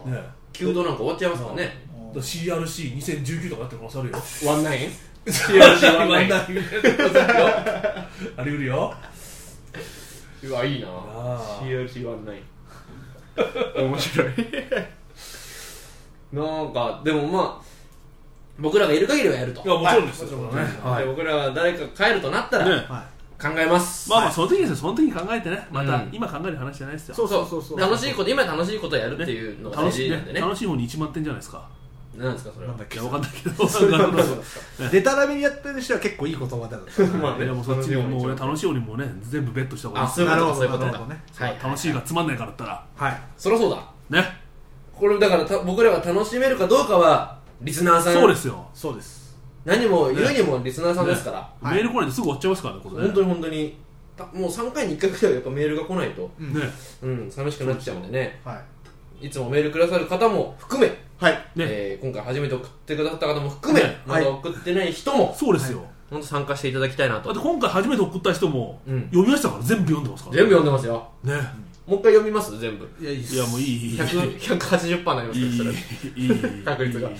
[0.05, 4.91] うんね弓道なんか終わっちゃいますからねうん CRC2019 とかなってる可能性あるよワンナイン
[5.25, 6.55] ワンナインあり
[8.35, 8.93] 得るよ。
[10.43, 10.87] うわいいな。
[11.61, 12.41] CRC ワンナイン
[13.85, 14.27] 面白い。
[16.33, 17.65] なんかでもまあ
[18.59, 19.61] 僕らがいる限りはやると。
[19.63, 22.71] いやもちろんですよ、それはねで僕らが誰か帰るとなったらね。
[22.89, 23.05] は
[23.43, 24.09] 考えます。
[24.09, 24.75] まあまあその時ですよ。
[24.75, 25.67] その時に考えてね。
[25.71, 26.09] また、うん。
[26.11, 27.15] 今考える話じゃないですよ。
[27.15, 27.79] そうそうそうそう。
[27.79, 30.39] 楽しいこと今楽しいことやるっていうのが大楽しいなんでね。
[30.39, 31.67] 楽しい方に1万点じゃないですか。
[32.15, 32.71] なんですかそれは。
[32.71, 33.67] なんだっけいやわかんないけど。
[33.67, 36.83] それなんかなんだデタラメにやってる人は結構いい言葉だよ
[37.21, 37.45] まあね。
[37.45, 40.07] いやもうそっちにもうね楽しい方にもうね全部ベットした方がいい。
[40.07, 40.55] ですあそういうこと。
[40.55, 42.85] そういうことかなるほどねはい楽しいがつまんないからだったら。
[42.95, 43.21] はい。
[43.37, 43.83] そりゃそうだ。
[44.09, 44.37] ね。
[44.93, 48.13] これだからた僕らが楽しめるかどうかはリスナーさん。
[48.13, 48.67] そうですよ。
[48.73, 49.22] そうです
[49.65, 51.75] 何も言うにもリスナーさんですから、はい。
[51.75, 53.01] メール来ないですぐ終わっちゃいますからねこれね。
[53.03, 53.77] 本当に本当に。
[54.15, 56.53] たもう3回に1回くらいはやっぱメールが来ないと、うん。
[56.53, 56.61] ね。
[57.01, 58.39] うん、寂しくなっちゃうんでね。
[58.43, 58.61] は
[59.21, 59.27] い。
[59.27, 60.87] いつもメールくださる方も含め、
[61.17, 61.65] はいね。
[61.67, 63.97] えー今回初めて送ってくださった方も含め、ね。
[64.05, 67.33] まだ送ってない人もそうですよ、本当参加していただきたいなと。
[67.33, 69.03] だって今回初めて送った人も、うん。
[69.05, 70.35] 読みましたから全部読んでますから。
[70.35, 71.09] 全部読んでますよ。
[71.23, 71.33] ね。
[71.87, 72.87] もう一回読みます全部。
[72.99, 73.93] いやいいいやもういいいい。
[73.93, 77.09] いい100 180%になりますいいいい確率が。
[77.09, 77.15] いい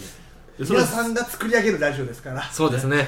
[0.59, 2.43] 皆さんが作り上げるラジオですから。
[2.51, 3.07] そうですね。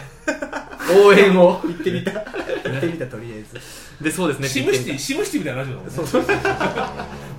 [1.05, 1.61] 応援を。
[1.63, 2.11] 行ってみた。
[2.11, 4.03] 行ってみたとりあえず。
[4.03, 4.47] でそうですね。
[4.47, 5.95] シムシティシムシティみたいなラジオだもんね。
[5.95, 6.23] そうそう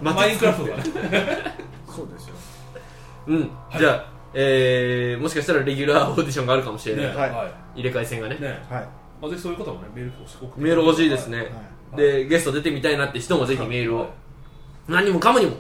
[0.03, 0.77] マインクラフトが。
[0.77, 0.85] ね
[1.89, 2.35] そうですよ。
[3.27, 7.17] うん、じゃあ、えー、もしかしたらレギュラーオーディションがあるかもしれない、ね。
[7.17, 7.31] はい。
[7.31, 8.37] は入れ替え戦がね。
[8.37, 8.49] いね。
[8.71, 8.89] はい。
[9.23, 11.45] あぜひそういう方もねメール送ってメール欲しいですね、は
[11.95, 11.97] い。
[11.97, 14.11] でゲスト出てみたいなって人もぜひメールを、
[14.87, 15.57] 何もかもにも。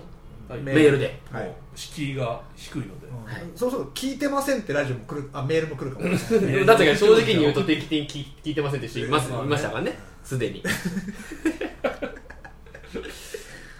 [0.48, 0.60] はい。
[0.60, 1.20] メールで。
[1.32, 3.06] はい敷居が低いので。
[3.06, 3.10] う
[3.54, 3.56] ん。
[3.56, 6.16] そうそう聞いてませんってラジオも来るあメールも来るかも。
[6.16, 9.96] しれないメールだって正直に言うと定期的に聞聞いてませんって人いますいましたからね。
[10.24, 10.62] すでに。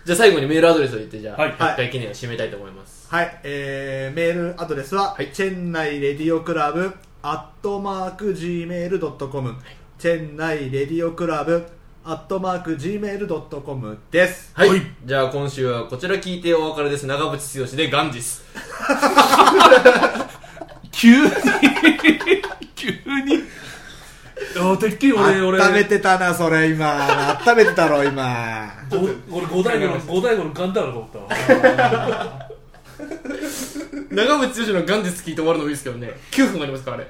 [0.04, 1.52] じゃあ最後にメールアドレスを言ってじゃあ、はい。
[1.52, 3.08] 100回記念を締めたいと思います。
[3.08, 5.32] はい、えー、メールアドレスは、はい。
[5.32, 9.56] チェンナイレディオクラブアットマーク Gmail.com、
[9.98, 11.66] チェンナイレディオクラブ
[12.08, 14.52] アットマーク Gmail.com です。
[14.54, 14.82] はい、はい。
[15.04, 17.04] じゃあ今週はこちら聞いてお別れです。
[17.04, 18.44] 長渕剛でガンジス
[20.92, 21.30] 急に
[22.76, 23.42] 急に。
[24.56, 25.60] あてっきり俺俺。
[25.60, 27.36] 温めてたなそれ今。
[27.44, 28.72] 温めてたろ今。
[28.92, 28.98] お
[29.38, 31.28] 俺五代五の五代五のガンダーラと思ったわ。
[34.12, 36.12] 長渕剛のガンジス聞いて終わるのもいいですけどね。
[36.30, 37.06] 9分ありますからあれ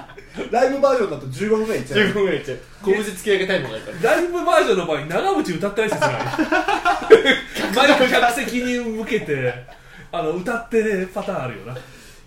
[0.50, 2.00] ライブバージョンだと15分ぐらいいっちゃう。
[2.00, 2.58] 15分ぐらいいっちゃう。
[2.84, 4.14] 拳突き上げタイムがあるから。
[4.14, 6.12] ライブバージョンの場合長渕歌ってない説ない。
[7.76, 9.54] マイク客席に向けて
[10.10, 11.76] あの歌ってねパターンあるよな。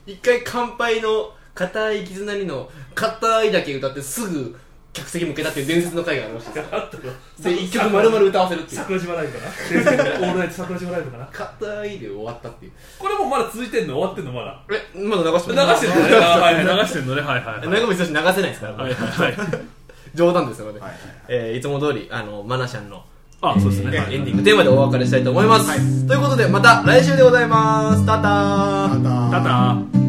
[0.06, 4.58] 一回乾杯の硬い絆にの硬いだけ歌ってすぐ
[4.98, 6.60] 客席向けたっていう伝説の回がありました。
[6.76, 7.04] あったの
[7.44, 8.82] で一曲丸々歌わせるっていう。
[8.82, 9.52] 桜島ライブかな。
[9.52, 11.26] オールナイト桜島ライブかな。
[11.32, 12.72] 硬いで終わったっていう。
[12.98, 13.94] これもまだ続いてんの？
[13.96, 14.60] 終わってんのまだ？
[14.72, 16.16] えまだ流して流してんのね。
[16.26, 16.56] あはい。
[16.56, 17.22] はい流してんのね。
[17.22, 17.70] はいはいはい。
[17.70, 19.36] 長渕剛流せないですから、はいはいはい。
[20.16, 21.00] 冗談ですので、はいはい。
[21.28, 23.04] えーいつも通りあのマナシャンの
[23.40, 24.08] あそうですね。
[24.10, 28.04] エンディングテーマでお別れしたいと思います、ということでまた来週でございます。
[28.04, 29.00] タター。
[29.00, 30.07] またただ